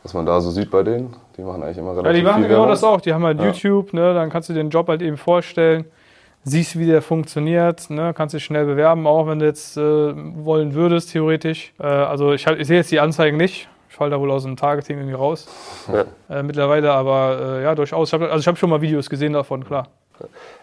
Was 0.03 0.15
man 0.15 0.27
da 0.27 0.41
so 0.41 0.51
sieht 0.51 0.71
bei 0.71 0.83
denen, 0.83 1.15
die 1.37 1.43
machen 1.43 1.63
eigentlich 1.63 1.79
immer 1.79 1.93
relativ 1.93 2.09
Ja, 2.09 2.13
die 2.13 2.23
machen 2.23 2.41
viel 2.41 2.49
genau 2.49 2.63
Werbung. 2.63 2.71
das 2.71 2.85
auch. 2.85 3.01
Die 3.01 3.15
haben 3.15 3.25
halt 3.25 3.39
ja. 3.39 3.47
YouTube, 3.47 3.93
ne? 3.93 4.13
dann 4.15 4.31
kannst 4.31 4.49
du 4.49 4.53
den 4.53 4.69
Job 4.69 4.89
halt 4.89 5.01
eben 5.01 5.17
vorstellen, 5.17 5.85
siehst, 6.45 6.79
wie 6.79 6.87
der 6.87 7.03
funktioniert, 7.03 7.89
ne? 7.91 8.13
kannst 8.17 8.35
dich 8.35 8.45
schnell 8.45 8.65
bewerben, 8.65 9.07
auch 9.07 9.27
wenn 9.27 9.39
du 9.39 9.47
jetzt 9.47 9.77
äh, 9.77 9.81
wollen 9.81 10.75
würdest, 10.75 11.13
theoretisch. 11.13 11.73
Äh, 11.79 11.85
also 11.85 12.33
ich, 12.33 12.47
ich 12.47 12.67
sehe 12.67 12.79
jetzt 12.79 12.91
die 12.91 13.01
Anzeigen 13.01 13.37
nicht. 13.37 13.69
Ich 13.89 13.97
falle 13.97 14.11
da 14.11 14.21
wohl 14.21 14.31
aus 14.31 14.45
dem 14.45 14.57
Targeting 14.57 14.99
irgendwie 14.99 15.17
raus. 15.17 15.47
Ja. 15.93 16.39
Äh, 16.39 16.43
mittlerweile, 16.43 16.93
aber 16.93 17.59
äh, 17.59 17.63
ja, 17.63 17.75
durchaus. 17.75 18.09
Ich 18.09 18.15
hab, 18.15 18.23
also 18.23 18.39
ich 18.39 18.47
habe 18.47 18.57
schon 18.57 18.71
mal 18.71 18.81
Videos 18.81 19.11
gesehen 19.11 19.35
davon, 19.35 19.65
klar. 19.65 19.89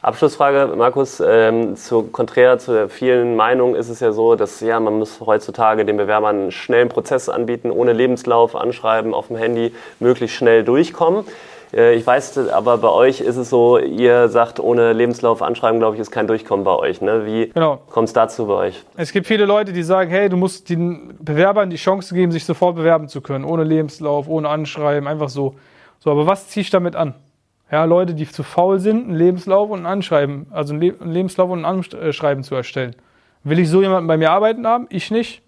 Abschlussfrage, 0.02 0.74
Markus. 0.76 1.22
Ähm, 1.26 1.76
zu, 1.76 2.04
konträr 2.04 2.58
zu 2.60 2.74
der 2.74 2.90
vielen 2.90 3.36
Meinung 3.36 3.76
ist 3.76 3.90
es 3.90 4.00
ja 4.00 4.12
so, 4.12 4.36
dass 4.36 4.62
ja, 4.62 4.80
man 4.80 4.98
muss 4.98 5.20
heutzutage 5.20 5.86
den 5.86 5.98
Bewerbern 5.98 6.36
einen 6.36 6.52
schnellen 6.52 6.90
Prozess 6.90 7.30
anbieten, 7.30 7.70
ohne 7.72 7.94
Lebenslauf, 7.94 8.56
anschreiben, 8.56 9.14
auf 9.14 9.28
dem 9.28 9.36
Handy, 9.36 9.74
möglichst 10.00 10.36
schnell 10.36 10.64
durchkommen. 10.64 11.26
Äh, 11.74 11.96
ich 11.96 12.06
weiß, 12.06 12.50
aber 12.50 12.78
bei 12.78 12.90
euch 12.90 13.22
ist 13.22 13.38
es 13.38 13.50
so, 13.50 13.78
ihr 13.78 14.30
sagt, 14.30 14.60
ohne 14.60 14.94
Lebenslauf 14.94 15.42
anschreiben, 15.42 15.80
glaube 15.80 15.96
ich, 15.96 16.02
ist 16.02 16.12
kein 16.12 16.28
Durchkommen 16.28 16.64
bei 16.64 16.76
euch. 16.76 17.02
Ne? 17.02 17.26
Wie 17.26 17.50
genau. 17.50 17.82
kommt 17.90 18.08
es 18.08 18.14
dazu 18.14 18.48
bei 18.48 18.54
euch? 18.54 18.84
Es 18.98 19.12
gibt 19.12 19.28
viele 19.28 19.46
Leute, 19.46 19.74
die 19.74 19.84
sagen, 19.84 20.10
hey, 20.10 20.30
du 20.30 20.38
musst 20.38 20.70
den 20.70 21.18
Bewerbern 21.20 21.70
die 21.70 21.78
Chance 21.78 22.14
geben, 22.14 22.32
sich 22.32 22.46
sofort 22.46 22.76
bewerben 22.76 23.08
zu 23.08 23.22
können, 23.22 23.46
ohne 23.46 23.64
Lebenslauf, 23.64 24.28
ohne 24.28 24.50
Anschreiben, 24.50 25.08
einfach 25.08 25.30
so. 25.30 25.56
So, 26.00 26.12
aber 26.12 26.26
was 26.28 26.48
ziehe 26.48 26.62
ich 26.62 26.70
damit 26.70 26.96
an? 26.96 27.14
Ja, 27.72 27.84
Leute, 27.84 28.16
die 28.16 28.28
zu 28.28 28.42
faul 28.42 28.80
sind, 28.80 29.10
einen 29.10 29.16
Lebenslauf 29.16 29.70
und 29.70 29.82
ein 29.82 29.86
Anschreiben, 29.86 30.48
also 30.50 30.74
einen, 30.74 30.82
Lebenslauf 31.12 31.52
und 31.52 31.66
ein 31.66 31.66
Anschreiben 31.66 32.44
zu 32.44 32.56
erstellen. 32.56 32.96
Will 33.44 33.60
ich 33.60 33.70
so 33.70 33.82
jemanden 33.82 34.08
bei 34.08 34.18
mir 34.18 34.32
arbeiten 34.32 34.66
haben? 34.66 34.88
Ich 34.90 35.12
nicht. 35.12 35.44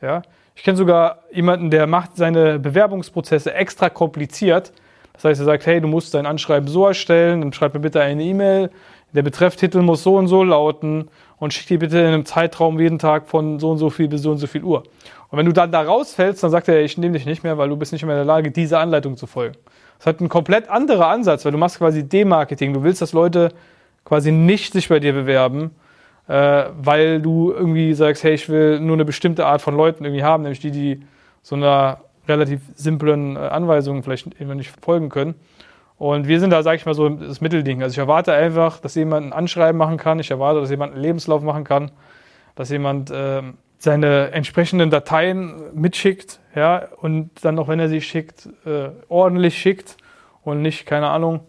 Ja. 0.00 0.22
Ich 0.54 0.62
kenne 0.64 0.76
sogar 0.76 1.18
jemanden, 1.30 1.70
der 1.70 1.86
macht 1.86 2.16
seine 2.16 2.58
Bewerbungsprozesse 2.58 3.52
extra 3.52 3.90
kompliziert, 3.90 4.72
das 5.18 5.24
heißt, 5.24 5.40
er 5.40 5.46
sagt, 5.46 5.66
hey, 5.66 5.80
du 5.80 5.88
musst 5.88 6.14
dein 6.14 6.26
Anschreiben 6.26 6.68
so 6.68 6.86
erstellen, 6.86 7.40
dann 7.40 7.52
schreib 7.52 7.74
mir 7.74 7.80
bitte 7.80 8.00
eine 8.00 8.22
E-Mail, 8.22 8.70
der 9.12 9.22
Betrefftitel 9.22 9.82
muss 9.82 10.04
so 10.04 10.14
und 10.14 10.28
so 10.28 10.44
lauten 10.44 11.08
und 11.38 11.52
schick 11.52 11.66
dir 11.66 11.80
bitte 11.80 11.98
in 11.98 12.06
einem 12.06 12.24
Zeitraum 12.24 12.78
jeden 12.78 13.00
Tag 13.00 13.26
von 13.26 13.58
so 13.58 13.70
und 13.70 13.78
so 13.78 13.90
viel 13.90 14.06
bis 14.06 14.22
so 14.22 14.30
und 14.30 14.38
so 14.38 14.46
viel 14.46 14.62
Uhr. 14.62 14.84
Und 15.30 15.38
wenn 15.38 15.46
du 15.46 15.52
dann 15.52 15.72
da 15.72 15.82
rausfällst, 15.82 16.42
dann 16.44 16.52
sagt 16.52 16.68
er, 16.68 16.82
ich 16.82 16.98
nehme 16.98 17.14
dich 17.14 17.26
nicht 17.26 17.42
mehr, 17.42 17.58
weil 17.58 17.68
du 17.68 17.76
bist 17.76 17.92
nicht 17.92 18.04
mehr 18.04 18.14
in 18.14 18.20
der 18.20 18.26
Lage, 18.26 18.52
dieser 18.52 18.78
Anleitung 18.78 19.16
zu 19.16 19.26
folgen. 19.26 19.56
Das 19.98 20.06
hat 20.06 20.20
ein 20.20 20.28
komplett 20.28 20.70
anderer 20.70 21.08
Ansatz, 21.08 21.44
weil 21.44 21.52
du 21.52 21.58
machst 21.58 21.78
quasi 21.78 22.08
Demarketing. 22.08 22.72
Du 22.72 22.84
willst, 22.84 23.02
dass 23.02 23.12
Leute 23.12 23.52
quasi 24.04 24.30
nicht 24.30 24.72
sich 24.72 24.88
bei 24.88 25.00
dir 25.00 25.12
bewerben, 25.12 25.72
äh, 26.28 26.66
weil 26.80 27.20
du 27.20 27.52
irgendwie 27.52 27.92
sagst, 27.94 28.22
hey, 28.22 28.34
ich 28.34 28.48
will 28.48 28.78
nur 28.78 28.94
eine 28.94 29.04
bestimmte 29.04 29.46
Art 29.46 29.62
von 29.62 29.76
Leuten 29.76 30.04
irgendwie 30.04 30.22
haben, 30.22 30.44
nämlich 30.44 30.60
die, 30.60 30.70
die 30.70 31.02
so 31.42 31.56
einer 31.56 31.98
relativ 32.28 32.60
simplen 32.74 33.36
äh, 33.36 33.40
Anweisungen 33.40 34.02
vielleicht 34.02 34.40
immer 34.40 34.54
nicht 34.54 34.72
folgen 34.80 35.08
können. 35.08 35.34
Und 35.98 36.28
wir 36.28 36.38
sind 36.38 36.50
da, 36.50 36.62
sage 36.62 36.76
ich 36.76 36.86
mal, 36.86 36.94
so 36.94 37.08
das 37.08 37.40
Mittelding. 37.40 37.82
Also 37.82 37.94
ich 37.94 37.98
erwarte 37.98 38.32
einfach, 38.32 38.78
dass 38.78 38.94
jemand 38.94 39.26
ein 39.26 39.32
Anschreiben 39.32 39.76
machen 39.76 39.96
kann. 39.96 40.20
Ich 40.20 40.30
erwarte, 40.30 40.60
dass 40.60 40.70
jemand 40.70 40.92
einen 40.92 41.02
Lebenslauf 41.02 41.42
machen 41.42 41.64
kann, 41.64 41.90
dass 42.54 42.70
jemand 42.70 43.10
äh, 43.10 43.42
seine 43.78 44.30
entsprechenden 44.30 44.90
Dateien 44.90 45.54
mitschickt, 45.72 46.40
ja, 46.54 46.88
und 47.00 47.30
dann 47.42 47.58
auch 47.58 47.68
wenn 47.68 47.80
er 47.80 47.88
sie 47.88 48.00
schickt, 48.00 48.48
äh, 48.64 48.90
ordentlich 49.08 49.58
schickt 49.58 49.96
und 50.42 50.62
nicht, 50.62 50.86
keine 50.86 51.08
Ahnung, 51.08 51.40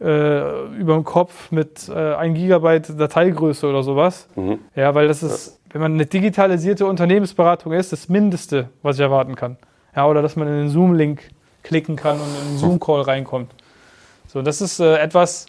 äh, 0.00 0.66
über 0.74 0.94
dem 0.94 1.04
Kopf 1.04 1.50
mit 1.50 1.88
äh, 1.88 2.14
1 2.14 2.36
Gigabyte 2.36 2.98
Dateigröße 2.98 3.66
oder 3.68 3.82
sowas. 3.82 4.28
Mhm. 4.34 4.58
Ja, 4.74 4.94
weil 4.94 5.08
das 5.08 5.22
ist, 5.22 5.60
wenn 5.70 5.80
man 5.80 5.92
eine 5.94 6.06
digitalisierte 6.06 6.86
Unternehmensberatung 6.86 7.72
ist, 7.72 7.92
das 7.92 8.08
Mindeste, 8.08 8.70
was 8.82 8.96
ich 8.96 9.02
erwarten 9.02 9.34
kann. 9.36 9.58
Ja, 9.94 10.06
oder 10.06 10.22
dass 10.22 10.36
man 10.36 10.48
in 10.48 10.54
den 10.54 10.68
Zoom-Link 10.68 11.20
klicken 11.62 11.96
kann 11.96 12.20
und 12.20 12.26
in 12.26 12.48
den 12.50 12.58
Zoom-Call 12.58 13.02
reinkommt. 13.02 13.50
So, 14.26 14.40
das 14.42 14.60
ist 14.60 14.80
äh, 14.80 14.96
etwas, 14.96 15.46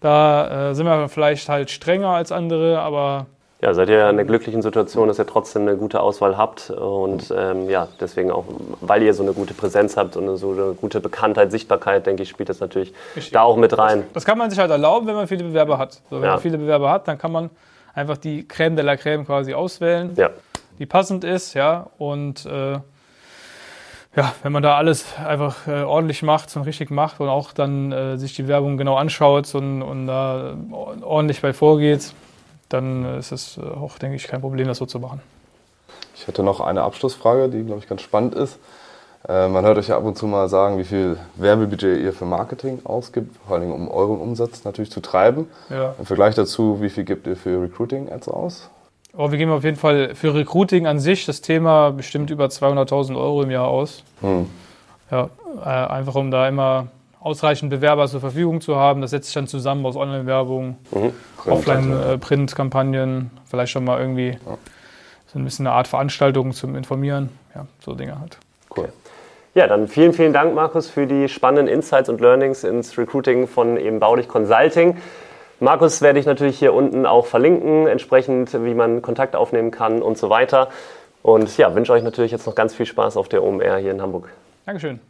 da 0.00 0.70
äh, 0.70 0.74
sind 0.74 0.86
wir 0.86 1.08
vielleicht 1.08 1.48
halt 1.48 1.70
strenger 1.70 2.10
als 2.10 2.30
andere, 2.30 2.78
aber 2.80 3.26
Ja, 3.62 3.72
seid 3.72 3.88
ihr 3.88 4.08
in 4.10 4.16
der 4.16 4.26
glücklichen 4.26 4.60
Situation, 4.60 5.08
dass 5.08 5.18
ihr 5.18 5.26
trotzdem 5.26 5.62
eine 5.62 5.76
gute 5.76 6.00
Auswahl 6.00 6.36
habt 6.36 6.70
und 6.70 7.32
ähm, 7.34 7.70
ja, 7.70 7.88
deswegen 7.98 8.30
auch, 8.30 8.44
weil 8.82 9.02
ihr 9.02 9.14
so 9.14 9.22
eine 9.22 9.32
gute 9.32 9.54
Präsenz 9.54 9.96
habt 9.96 10.16
und 10.16 10.36
so 10.36 10.52
eine 10.52 10.74
gute 10.74 11.00
Bekanntheit, 11.00 11.50
Sichtbarkeit, 11.50 12.06
denke 12.06 12.22
ich, 12.22 12.28
spielt 12.28 12.50
das 12.50 12.60
natürlich 12.60 12.92
Richtig. 13.16 13.32
da 13.32 13.42
auch 13.42 13.56
mit 13.56 13.76
rein. 13.78 14.00
Das, 14.00 14.12
das, 14.12 14.24
kann 14.26 14.36
man 14.36 14.50
sich 14.50 14.58
halt 14.58 14.70
erlauben, 14.70 15.06
wenn 15.06 15.14
man 15.14 15.26
viele 15.26 15.44
Bewerber 15.44 15.78
hat. 15.78 15.94
So, 16.10 16.16
wenn 16.16 16.24
ja. 16.24 16.32
man 16.32 16.40
viele 16.40 16.58
Bewerber 16.58 16.90
hat, 16.90 17.08
dann 17.08 17.16
kann 17.16 17.32
man 17.32 17.48
einfach 17.94 18.18
die 18.18 18.46
Creme 18.46 18.76
de 18.76 18.84
la 18.84 18.96
Creme 18.96 19.24
quasi 19.24 19.54
auswählen, 19.54 20.12
ja. 20.16 20.30
die 20.78 20.86
passend 20.86 21.24
ist, 21.24 21.54
ja, 21.54 21.86
und 21.96 22.44
äh, 22.46 22.78
ja, 24.18 24.34
wenn 24.42 24.50
man 24.50 24.64
da 24.64 24.76
alles 24.76 25.16
einfach 25.16 25.68
äh, 25.68 25.82
ordentlich 25.82 26.24
macht 26.24 26.54
und 26.56 26.62
richtig 26.62 26.90
macht 26.90 27.20
und 27.20 27.28
auch 27.28 27.52
dann 27.52 27.92
äh, 27.92 28.16
sich 28.16 28.34
die 28.34 28.48
Werbung 28.48 28.76
genau 28.76 28.96
anschaut 28.96 29.54
und, 29.54 29.80
und 29.80 30.08
da 30.08 30.56
ordentlich 31.02 31.40
bei 31.40 31.52
vorgeht, 31.52 32.12
dann 32.68 33.18
ist 33.18 33.30
es 33.30 33.58
äh, 33.58 33.60
auch, 33.60 33.96
denke 33.98 34.16
ich, 34.16 34.26
kein 34.26 34.40
Problem, 34.40 34.66
das 34.66 34.78
so 34.78 34.86
zu 34.86 34.98
machen. 34.98 35.22
Ich 36.16 36.26
hätte 36.26 36.42
noch 36.42 36.58
eine 36.58 36.82
Abschlussfrage, 36.82 37.48
die, 37.48 37.62
glaube 37.62 37.80
ich, 37.80 37.88
ganz 37.88 38.02
spannend 38.02 38.34
ist. 38.34 38.58
Äh, 39.28 39.46
man 39.46 39.64
hört 39.64 39.78
euch 39.78 39.86
ja 39.86 39.96
ab 39.96 40.02
und 40.02 40.18
zu 40.18 40.26
mal 40.26 40.48
sagen, 40.48 40.78
wie 40.78 40.84
viel 40.84 41.16
Werbebudget 41.36 42.00
ihr 42.00 42.12
für 42.12 42.24
Marketing 42.24 42.80
ausgibt, 42.82 43.36
vor 43.46 43.56
allem 43.56 43.70
um 43.70 43.88
euren 43.88 44.18
Umsatz 44.18 44.64
natürlich 44.64 44.90
zu 44.90 45.00
treiben. 45.00 45.48
Ja. 45.70 45.94
Im 45.96 46.06
Vergleich 46.06 46.34
dazu, 46.34 46.82
wie 46.82 46.90
viel 46.90 47.04
gebt 47.04 47.28
ihr 47.28 47.36
für 47.36 47.62
Recruiting-Ads 47.62 48.28
aus? 48.28 48.68
Oh, 49.16 49.30
wir 49.30 49.38
geben 49.38 49.50
auf 49.50 49.64
jeden 49.64 49.76
Fall 49.76 50.14
für 50.14 50.34
Recruiting 50.34 50.86
an 50.86 50.98
sich 50.98 51.26
das 51.26 51.40
Thema 51.40 51.90
bestimmt 51.90 52.30
über 52.30 52.46
200.000 52.46 53.16
Euro 53.16 53.42
im 53.42 53.50
Jahr 53.50 53.66
aus. 53.66 54.04
Hm. 54.20 54.46
Ja, 55.10 55.30
äh, 55.64 55.68
einfach 55.68 56.14
um 56.14 56.30
da 56.30 56.46
immer 56.46 56.88
ausreichend 57.20 57.70
Bewerber 57.70 58.06
zur 58.06 58.20
Verfügung 58.20 58.60
zu 58.60 58.76
haben. 58.76 59.00
Das 59.00 59.10
setzt 59.10 59.26
sich 59.26 59.34
dann 59.34 59.46
zusammen 59.46 59.84
aus 59.86 59.96
Online-Werbung, 59.96 60.76
mhm. 60.90 61.12
Offline-Print-Kampagnen, 61.46 63.30
äh, 63.34 63.40
vielleicht 63.48 63.72
schon 63.72 63.84
mal 63.84 64.00
irgendwie 64.00 64.30
ja. 64.30 64.58
so 65.26 65.38
ein 65.38 65.44
bisschen 65.44 65.66
eine 65.66 65.74
Art 65.74 65.88
Veranstaltung 65.88 66.52
zum 66.52 66.76
Informieren. 66.76 67.30
Ja, 67.54 67.66
so 67.84 67.94
Dinge 67.94 68.20
halt. 68.20 68.38
Cool. 68.76 68.88
Ja, 69.54 69.66
dann 69.66 69.88
vielen, 69.88 70.12
vielen 70.12 70.32
Dank, 70.32 70.54
Markus, 70.54 70.88
für 70.88 71.06
die 71.06 71.28
spannenden 71.28 71.66
Insights 71.66 72.08
und 72.08 72.20
Learnings 72.20 72.62
ins 72.62 72.96
Recruiting 72.96 73.48
von 73.48 73.76
eben 73.76 73.98
Baulich 73.98 74.28
Consulting. 74.28 74.96
Markus 75.60 76.02
werde 76.02 76.20
ich 76.20 76.26
natürlich 76.26 76.58
hier 76.58 76.72
unten 76.72 77.04
auch 77.04 77.26
verlinken, 77.26 77.86
entsprechend, 77.88 78.52
wie 78.64 78.74
man 78.74 79.02
Kontakt 79.02 79.34
aufnehmen 79.34 79.70
kann 79.70 80.02
und 80.02 80.16
so 80.16 80.30
weiter. 80.30 80.68
Und 81.22 81.56
ja, 81.58 81.74
wünsche 81.74 81.92
euch 81.92 82.02
natürlich 82.02 82.30
jetzt 82.30 82.46
noch 82.46 82.54
ganz 82.54 82.74
viel 82.74 82.86
Spaß 82.86 83.16
auf 83.16 83.28
der 83.28 83.42
OMR 83.42 83.78
hier 83.78 83.90
in 83.90 84.00
Hamburg. 84.00 84.28
Dankeschön. 84.66 85.00